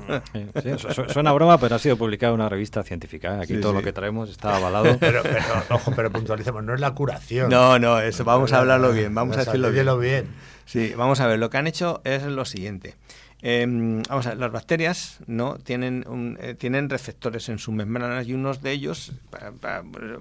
suena 1.13 1.33
broma, 1.33 1.57
pero 1.57 1.75
ha 1.75 1.79
sido 1.79 1.97
publicado 1.97 2.36
en 2.36 2.39
una 2.39 2.47
revista 2.47 2.83
científica. 2.83 3.36
¿eh? 3.36 3.41
Aquí 3.41 3.60
todo 3.60 3.73
lo 3.73 3.81
que 3.81 3.91
traemos 3.91 4.29
está 4.29 4.55
avalado. 4.55 4.97
Pero, 4.97 5.23
pero, 5.23 5.43
ojo, 5.71 5.91
pero 5.93 6.10
puntualicemos, 6.10 6.63
no 6.63 6.73
es 6.73 6.79
la 6.79 6.91
curación. 6.91 7.49
No, 7.49 7.77
no, 7.79 7.99
eso, 7.99 8.23
vamos 8.23 8.53
a 8.53 8.60
hablarlo 8.60 8.93
bien, 8.93 9.13
vamos 9.13 9.36
a 9.36 9.43
decirlo 9.43 9.71
bien. 9.71 9.99
bien. 9.99 10.27
Sí, 10.63 10.93
vamos 10.95 11.19
a 11.19 11.27
ver, 11.27 11.38
lo 11.38 11.49
que 11.49 11.57
han 11.57 11.67
hecho 11.67 11.99
es 12.05 12.23
lo 12.23 12.45
siguiente. 12.45 12.95
Em, 13.43 14.02
vamos 14.10 14.26
a 14.26 14.30
ver, 14.30 14.39
las 14.39 14.52
bacterias 14.52 15.19
no 15.28 15.58
tienen 15.60 16.04
un- 16.08 16.38
eh, 16.41 16.56
tienen 16.56 16.89
receptores 16.89 17.50
en 17.50 17.60
sus 17.60 17.73
membranas 17.73 18.28
y 18.28 18.34
unos 18.34 18.63
de 18.63 18.71
ellos 18.71 19.12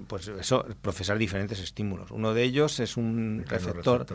pues 0.07 0.27
eso 0.27 0.65
procesar 0.81 1.17
diferentes 1.17 1.59
estímulos. 1.59 2.11
Uno 2.11 2.33
de 2.33 2.43
ellos 2.43 2.79
es 2.79 2.97
un 2.97 3.43
receptor 3.47 4.05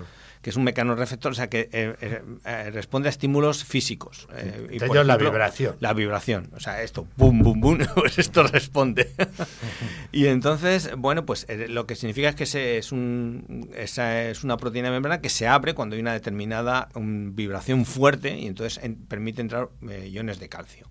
que 0.42 0.50
es 0.50 0.56
un 0.56 0.64
mecanorreceptor, 0.64 1.30
o 1.32 1.34
sea 1.36 1.48
que 1.48 1.68
eh, 1.72 1.94
eh, 2.00 2.22
eh, 2.44 2.70
responde 2.72 3.08
a 3.08 3.10
estímulos 3.10 3.64
físicos. 3.64 4.26
eh, 4.36 4.66
y, 4.72 4.78
por 4.80 4.96
ellos 4.96 5.06
la 5.06 5.14
ejemplo, 5.14 5.30
vibración. 5.30 5.76
La 5.80 5.92
vibración, 5.92 6.50
o 6.56 6.58
sea, 6.60 6.82
esto, 6.82 7.06
boom, 7.16 7.42
boom, 7.42 7.60
boom, 7.60 7.78
pues 7.94 8.18
esto 8.18 8.42
responde. 8.44 9.08
y 10.12 10.26
entonces, 10.26 10.90
bueno, 10.96 11.24
pues 11.24 11.46
eh, 11.48 11.68
lo 11.68 11.86
que 11.86 11.94
significa 11.94 12.28
es 12.28 12.34
que 12.34 12.42
ese 12.44 12.76
es, 12.78 12.90
un, 12.90 13.70
esa 13.76 14.22
es 14.24 14.42
una 14.42 14.56
proteína 14.56 14.88
de 14.88 14.92
membrana 14.94 15.20
que 15.20 15.28
se 15.28 15.46
abre 15.46 15.74
cuando 15.74 15.94
hay 15.94 16.02
una 16.02 16.12
determinada 16.12 16.88
um, 16.94 17.36
vibración 17.36 17.84
fuerte 17.84 18.36
y 18.36 18.46
entonces 18.46 18.82
en- 18.82 18.91
permite 18.96 19.40
entrar 19.40 19.68
eh, 19.88 20.08
iones 20.08 20.38
de 20.38 20.48
calcio. 20.48 20.88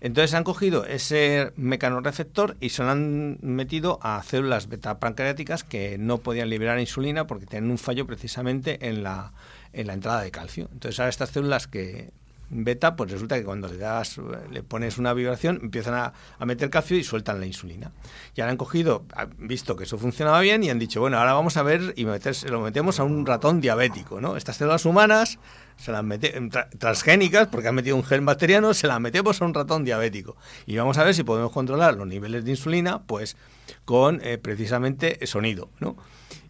Entonces 0.00 0.34
han 0.34 0.42
cogido 0.42 0.84
ese 0.84 1.52
mecanorreceptor 1.54 2.56
y 2.60 2.70
se 2.70 2.82
lo 2.82 2.90
han 2.90 3.38
metido 3.40 4.00
a 4.02 4.20
células 4.24 4.68
beta 4.68 4.98
pancreáticas 4.98 5.62
que 5.62 5.96
no 5.96 6.18
podían 6.18 6.50
liberar 6.50 6.80
insulina 6.80 7.28
porque 7.28 7.46
tienen 7.46 7.70
un 7.70 7.78
fallo 7.78 8.04
precisamente 8.04 8.88
en 8.88 9.04
la, 9.04 9.32
en 9.72 9.86
la 9.86 9.92
entrada 9.92 10.20
de 10.22 10.32
calcio. 10.32 10.68
Entonces 10.72 10.98
ahora 10.98 11.10
estas 11.10 11.30
células 11.30 11.68
que 11.68 12.10
beta, 12.52 12.94
pues 12.96 13.10
resulta 13.10 13.36
que 13.36 13.44
cuando 13.44 13.66
le 13.66 13.78
das, 13.78 14.20
le 14.50 14.62
pones 14.62 14.98
una 14.98 15.14
vibración, 15.14 15.58
empiezan 15.62 15.94
a, 15.94 16.12
a 16.38 16.46
meter 16.46 16.68
calcio 16.70 16.96
y 16.96 17.02
sueltan 17.04 17.40
la 17.40 17.46
insulina. 17.46 17.92
Y 18.36 18.40
ahora 18.40 18.50
han 18.52 18.56
cogido, 18.58 19.04
han 19.14 19.30
visto 19.38 19.74
que 19.74 19.84
eso 19.84 19.96
funcionaba 19.98 20.40
bien 20.40 20.62
y 20.62 20.70
han 20.70 20.78
dicho, 20.78 21.00
bueno, 21.00 21.18
ahora 21.18 21.32
vamos 21.32 21.56
a 21.56 21.62
ver 21.62 21.94
y 21.96 22.04
meter- 22.04 22.50
lo 22.50 22.60
metemos 22.60 23.00
a 23.00 23.04
un 23.04 23.24
ratón 23.26 23.60
diabético, 23.60 24.20
¿no? 24.20 24.36
Estas 24.36 24.56
células 24.58 24.84
humanas 24.84 25.38
se 25.76 25.90
las 25.90 26.04
mete, 26.04 26.38
tra- 26.42 26.68
transgénicas, 26.78 27.48
porque 27.48 27.68
han 27.68 27.74
metido 27.74 27.96
un 27.96 28.04
gen 28.04 28.24
bacteriano, 28.26 28.74
se 28.74 28.86
las 28.86 29.00
metemos 29.00 29.40
a 29.40 29.44
un 29.46 29.54
ratón 29.54 29.84
diabético. 29.84 30.36
Y 30.66 30.76
vamos 30.76 30.98
a 30.98 31.04
ver 31.04 31.14
si 31.14 31.24
podemos 31.24 31.50
controlar 31.52 31.94
los 31.96 32.06
niveles 32.06 32.44
de 32.44 32.50
insulina, 32.50 33.02
pues 33.02 33.36
con 33.84 34.20
eh, 34.22 34.38
precisamente 34.38 35.26
sonido, 35.26 35.70
¿no? 35.80 35.96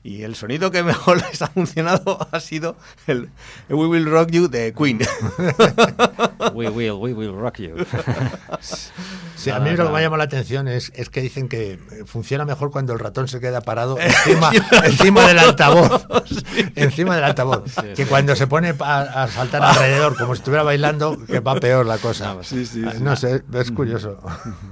Y 0.04 0.22
el 0.22 0.34
sonido 0.34 0.70
que 0.70 0.82
mejor 0.82 1.22
les 1.30 1.42
ha 1.42 1.46
funcionado 1.48 2.26
ha 2.30 2.40
sido 2.40 2.76
el, 3.06 3.28
We 3.68 3.86
Will 3.86 4.06
Rock 4.06 4.30
You 4.30 4.48
de 4.48 4.74
Queen. 4.74 5.00
We 6.54 6.68
will, 6.68 6.92
we 6.92 7.14
will 7.14 7.34
rock 7.34 7.58
you. 7.58 7.76
Sí, 9.34 9.50
a 9.50 9.58
mí 9.58 9.70
lo 9.70 9.88
que 9.88 9.92
me 9.92 10.00
llama 10.00 10.16
la 10.18 10.24
atención 10.24 10.68
es, 10.68 10.92
es 10.94 11.08
que 11.08 11.20
dicen 11.20 11.48
que 11.48 11.72
eh, 11.72 11.78
funciona 12.06 12.44
mejor 12.44 12.70
cuando 12.70 12.92
el 12.92 13.00
ratón 13.00 13.26
se 13.26 13.40
queda 13.40 13.60
parado 13.60 13.98
encima, 13.98 14.52
encima 14.84 15.26
del 15.26 15.40
altavoz. 15.40 16.06
Encima 16.76 17.16
del 17.16 17.24
altavoz. 17.24 17.64
Sí, 17.66 17.80
que 17.96 18.04
sí. 18.04 18.04
cuando 18.04 18.36
se 18.36 18.46
pone 18.46 18.72
a, 18.78 19.00
a 19.00 19.26
saltar 19.26 19.64
alrededor 19.64 20.16
como 20.16 20.36
si 20.36 20.42
estuviera 20.42 20.62
bailando, 20.62 21.18
que 21.26 21.40
va 21.40 21.56
peor 21.56 21.86
la 21.86 21.98
cosa. 21.98 22.36
Ah, 22.38 22.44
sí, 22.44 22.64
sí, 22.66 22.84
sí. 22.88 23.00
No 23.00 23.16
sé, 23.16 23.42
es 23.52 23.72
curioso. 23.72 24.20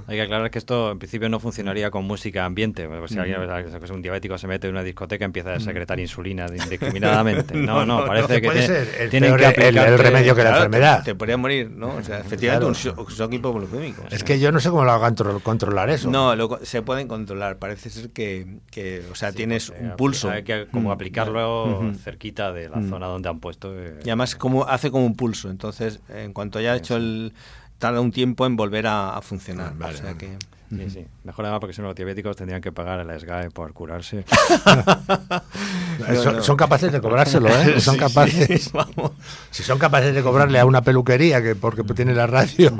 Hay 0.07 0.15
que 0.15 0.21
aclarar 0.21 0.49
que 0.49 0.59
esto 0.59 0.91
en 0.91 0.99
principio 0.99 1.27
no 1.27 1.41
funcionaría 1.41 1.91
con 1.91 2.05
música 2.05 2.45
ambiente. 2.45 2.87
Pues 2.87 3.11
si 3.11 3.19
alguien 3.19 3.41
que 3.41 3.85
es 3.85 3.91
un 3.91 4.01
diabético 4.01 4.37
se 4.37 4.47
mete 4.47 4.67
en 4.67 4.73
una 4.73 4.83
discoteca 4.83 5.20
empieza 5.25 5.53
a 5.53 5.59
secretar 5.59 5.99
insulina 5.99 6.45
indiscriminadamente. 6.47 7.53
No, 7.61 7.85
no, 7.85 8.01
No, 8.01 8.05
parece 8.05 8.35
no, 8.35 8.41
que 8.41 8.47
puede 8.47 8.59
tiene- 8.67 8.85
ser 8.85 9.01
el 9.01 9.09
tienen 9.09 9.35
peor- 9.35 9.53
que 9.53 9.67
el- 9.67 9.97
remedio 9.99 10.35
que 10.35 10.43
la 10.43 10.49
Claro, 10.49 10.65
enfermedad. 10.65 10.97
Te, 10.99 11.11
te 11.11 11.15
podría 11.15 11.37
morir, 11.37 11.69
¿no? 11.71 11.95
O 11.95 12.03
sea, 12.03 12.19
efectivamente, 12.19 12.65
un 12.65 12.73
shock, 12.73 13.09
shock 13.11 13.33
hipoglucémico. 13.33 14.01
o 14.01 14.05
Es 14.07 14.11
sea. 14.19 14.19
que 14.25 14.39
yo 14.39 14.51
no 14.51 14.59
sé 14.59 14.69
cómo 14.69 14.83
lo 14.83 14.91
hagan 14.91 15.15
control- 15.15 15.41
controlar 15.41 15.89
eso. 15.89 16.09
No, 16.09 16.35
lo 16.35 16.59
se 16.63 16.81
pueden 16.81 17.07
controlar. 17.07 17.57
Parece 17.59 17.89
ser 17.89 18.09
que, 18.11 18.57
que, 18.71 19.03
o 19.11 19.15
sea, 19.15 19.31
tienes 19.31 19.69
un 19.69 19.95
pulso. 19.97 20.29
Hay 20.29 20.43
que 20.43 20.67
como 20.71 20.89
Mm. 20.89 20.93
aplicarlo 20.93 21.91
cerquita 22.03 22.51
de 22.51 22.69
la 22.69 22.77
Mm. 22.77 22.89
zona 22.89 23.07
donde 23.07 23.29
han 23.29 23.39
puesto. 23.39 23.71
eh, 23.77 23.99
Y 24.03 24.09
además 24.09 24.35
como, 24.35 24.65
hace 24.67 24.91
como 24.91 25.05
un 25.05 25.15
pulso. 25.15 25.49
Entonces, 25.49 25.99
en 26.09 26.33
cuanto 26.33 26.59
haya 26.59 26.75
hecho 26.75 26.95
el... 26.97 27.33
Tarda 27.77 27.99
un 27.99 28.11
tiempo 28.11 28.45
en 28.45 28.55
volver 28.55 28.85
a, 28.85 29.17
a 29.17 29.21
funcionar. 29.23 29.73
Vale, 29.75 29.95
o 29.95 29.97
sea 29.97 30.05
vale. 30.13 30.17
que... 30.17 30.37
Sí, 30.71 30.89
sí. 30.89 31.05
Mejor 31.25 31.45
además 31.45 31.59
porque 31.59 31.73
si 31.73 31.81
no 31.81 31.87
los 31.87 31.95
diabéticos 31.95 32.37
tendrían 32.37 32.61
que 32.61 32.71
pagar 32.71 32.99
a 32.99 33.03
la 33.03 33.19
SGAE 33.19 33.51
por 33.51 33.73
curarse. 33.73 34.23
Son, 36.23 36.43
son 36.43 36.57
capaces 36.57 36.91
de 36.91 36.99
cobrárselo, 36.99 37.47
¿eh? 37.49 37.79
Son 37.79 37.93
Sí, 37.95 37.99
capaces. 37.99 38.63
sí, 38.63 38.69
vamos. 38.73 39.11
Si 39.51 39.61
son 39.63 39.77
capaces 39.77 40.15
de 40.15 40.23
cobrarle 40.23 40.59
a 40.59 40.65
una 40.65 40.81
peluquería 40.81 41.41
que 41.43 41.55
porque 41.55 41.83
tiene 41.93 42.13
la 42.15 42.25
radio 42.25 42.75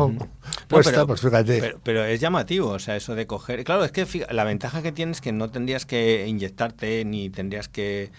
puesta, 0.67 0.91
pero- 0.91 1.07
pues 1.07 1.21
fíjate. 1.21 1.59
Pero, 1.59 1.79
pero 1.83 2.03
es 2.03 2.19
llamativo, 2.19 2.69
o 2.69 2.79
sea, 2.79 2.95
eso 2.95 3.13
de 3.13 3.27
coger... 3.27 3.63
Claro, 3.63 3.83
es 3.85 3.91
que 3.91 4.05
fija- 4.07 4.31
la 4.31 4.43
ventaja 4.43 4.81
que 4.81 4.91
tienes 4.91 5.17
es 5.17 5.21
que 5.21 5.31
no 5.33 5.49
tendrías 5.51 5.85
que 5.85 6.25
inyectarte 6.27 7.05
ni 7.05 7.29
tendrías 7.29 7.67
que 7.67 8.11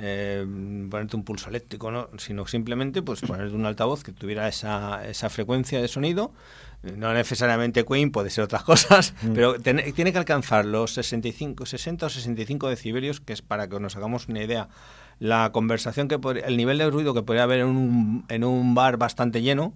eh, 0.00 0.46
ponerte 0.90 1.16
un 1.16 1.24
pulso 1.24 1.48
eléctrico, 1.50 1.90
¿no? 1.90 2.08
sino 2.18 2.46
simplemente 2.46 3.02
pues 3.02 3.20
ponerte 3.20 3.54
un 3.54 3.66
altavoz 3.66 4.02
que 4.04 4.12
tuviera 4.12 4.46
esa, 4.48 5.06
esa 5.06 5.28
frecuencia 5.28 5.80
de 5.82 5.88
sonido. 5.88 6.32
Eh, 6.84 6.92
No 6.96 7.12
necesariamente 7.12 7.84
Queen, 7.84 8.10
puede 8.12 8.30
ser 8.30 8.44
otras 8.44 8.62
cosas, 8.70 9.14
pero 9.34 9.58
ten- 9.60 9.92
tiene 9.94 10.12
que 10.12 10.18
alcanzar 10.18 10.64
los 10.64 10.94
65, 10.94 11.66
60 11.66 12.06
o 12.06 12.08
65 12.08 12.68
decibelios, 12.68 13.20
que 13.20 13.32
es 13.32 13.42
para 13.42 13.68
que 13.68 13.80
nos 13.80 13.96
hagamos 13.96 14.28
una 14.28 14.42
idea. 14.42 14.68
La 15.18 15.50
conversación 15.52 16.06
que 16.06 16.18
podría- 16.20 16.46
el 16.46 16.56
nivel 16.56 16.78
de 16.78 16.88
ruido 16.90 17.12
que 17.14 17.22
podría 17.22 17.42
haber 17.42 17.60
en 17.60 17.66
un, 17.66 18.24
en 18.28 18.44
un 18.44 18.74
bar 18.76 18.96
bastante 18.98 19.42
lleno, 19.42 19.74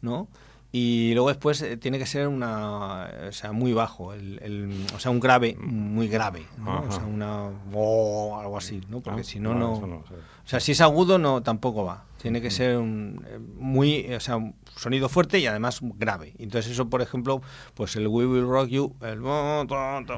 ¿no? 0.00 0.28
Y 0.76 1.12
luego 1.14 1.28
después 1.28 1.62
eh, 1.62 1.76
tiene 1.76 2.00
que 2.00 2.06
ser 2.06 2.26
una, 2.26 3.08
o 3.28 3.32
sea, 3.32 3.52
muy 3.52 3.72
bajo, 3.72 4.12
el, 4.12 4.40
el- 4.42 4.86
o 4.92 4.98
sea, 4.98 5.12
un 5.12 5.20
grave, 5.20 5.54
muy 5.60 6.08
grave, 6.08 6.46
¿no? 6.58 6.80
O 6.82 6.90
sea, 6.90 7.04
una 7.04 7.50
o 7.72 8.40
algo 8.40 8.56
así, 8.58 8.80
¿no? 8.88 9.00
Porque 9.00 9.20
Ah, 9.20 9.24
si 9.24 9.38
no, 9.38 9.54
no, 9.54 9.74
o 9.74 10.04
sea, 10.44 10.58
si 10.58 10.72
es 10.72 10.80
agudo, 10.80 11.16
no, 11.18 11.44
tampoco 11.44 11.84
va. 11.84 12.06
Tiene 12.20 12.40
que 12.40 12.50
ser 12.50 12.76
un, 12.78 13.22
eh, 13.28 13.38
muy, 13.38 14.12
o 14.14 14.18
sea, 14.18 14.36
un 14.36 14.56
sonido 14.74 15.08
fuerte 15.08 15.38
y 15.38 15.46
además 15.46 15.78
grave. 15.82 16.34
Entonces 16.38 16.72
eso, 16.72 16.90
por 16.90 17.02
ejemplo, 17.02 17.40
pues 17.74 17.94
el 17.94 18.08
We 18.08 18.26
Will 18.26 18.48
Rock 18.48 18.68
You, 18.70 18.96
el 19.02 19.20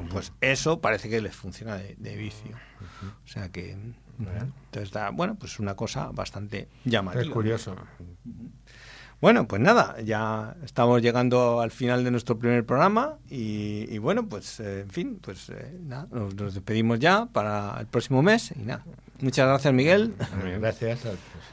pues 0.09 0.33
eso 0.41 0.81
parece 0.81 1.07
que 1.07 1.21
les 1.21 1.35
funciona 1.35 1.75
de, 1.75 1.95
de 1.99 2.15
vicio. 2.15 2.55
O 3.23 3.27
sea 3.27 3.49
que, 3.51 3.77
entonces 4.17 4.91
da, 4.91 5.11
bueno, 5.11 5.35
pues 5.35 5.59
una 5.59 5.75
cosa 5.75 6.09
bastante 6.11 6.67
llamativa. 6.83 7.21
es 7.23 7.29
curioso. 7.29 7.75
Bueno, 9.19 9.47
pues 9.47 9.59
nada, 9.61 9.95
ya 10.03 10.55
estamos 10.63 11.01
llegando 11.01 11.59
al 11.61 11.71
final 11.71 12.03
de 12.03 12.11
nuestro 12.11 12.37
primer 12.37 12.65
programa 12.65 13.17
y, 13.29 13.91
y 13.91 13.97
bueno, 13.97 14.29
pues 14.29 14.59
eh, 14.59 14.81
en 14.81 14.89
fin, 14.91 15.19
pues 15.19 15.49
eh, 15.49 15.75
nada, 15.83 16.07
nos, 16.11 16.35
nos 16.35 16.53
despedimos 16.53 16.99
ya 16.99 17.25
para 17.25 17.77
el 17.79 17.87
próximo 17.87 18.21
mes 18.21 18.53
y 18.55 18.59
nada. 18.59 18.85
Muchas 19.19 19.47
gracias, 19.47 19.73
Miguel. 19.73 20.13
Gracias. 20.59 20.99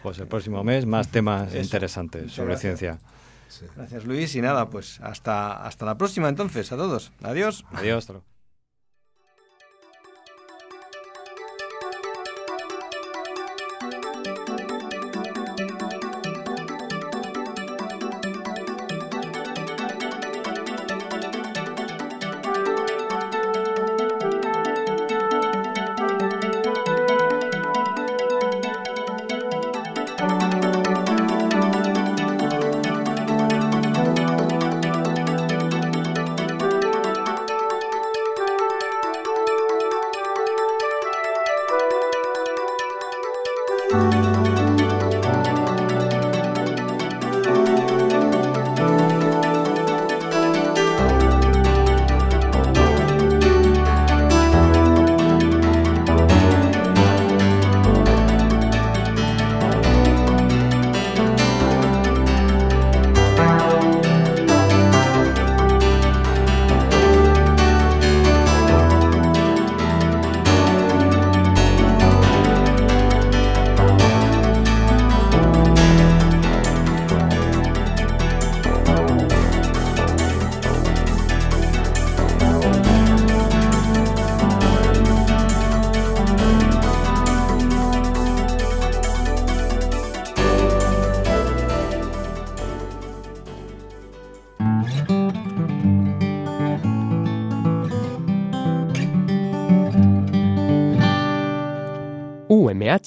Pues 0.03 0.18
el 0.18 0.27
próximo 0.27 0.62
mes 0.62 0.85
más 0.85 1.09
temas 1.09 1.48
Eso. 1.55 1.62
interesantes 1.62 2.33
sobre 2.33 2.48
gracias. 2.50 2.79
ciencia. 2.79 2.98
Gracias, 3.77 4.05
Luis, 4.05 4.35
y 4.35 4.42
nada, 4.42 4.68
pues 4.68 5.00
hasta, 5.00 5.64
hasta 5.64 5.87
la 5.87 5.96
próxima 5.96 6.29
entonces, 6.29 6.70
a 6.72 6.77
todos. 6.77 7.12
Adiós. 7.22 7.64
Adiós. 7.72 8.34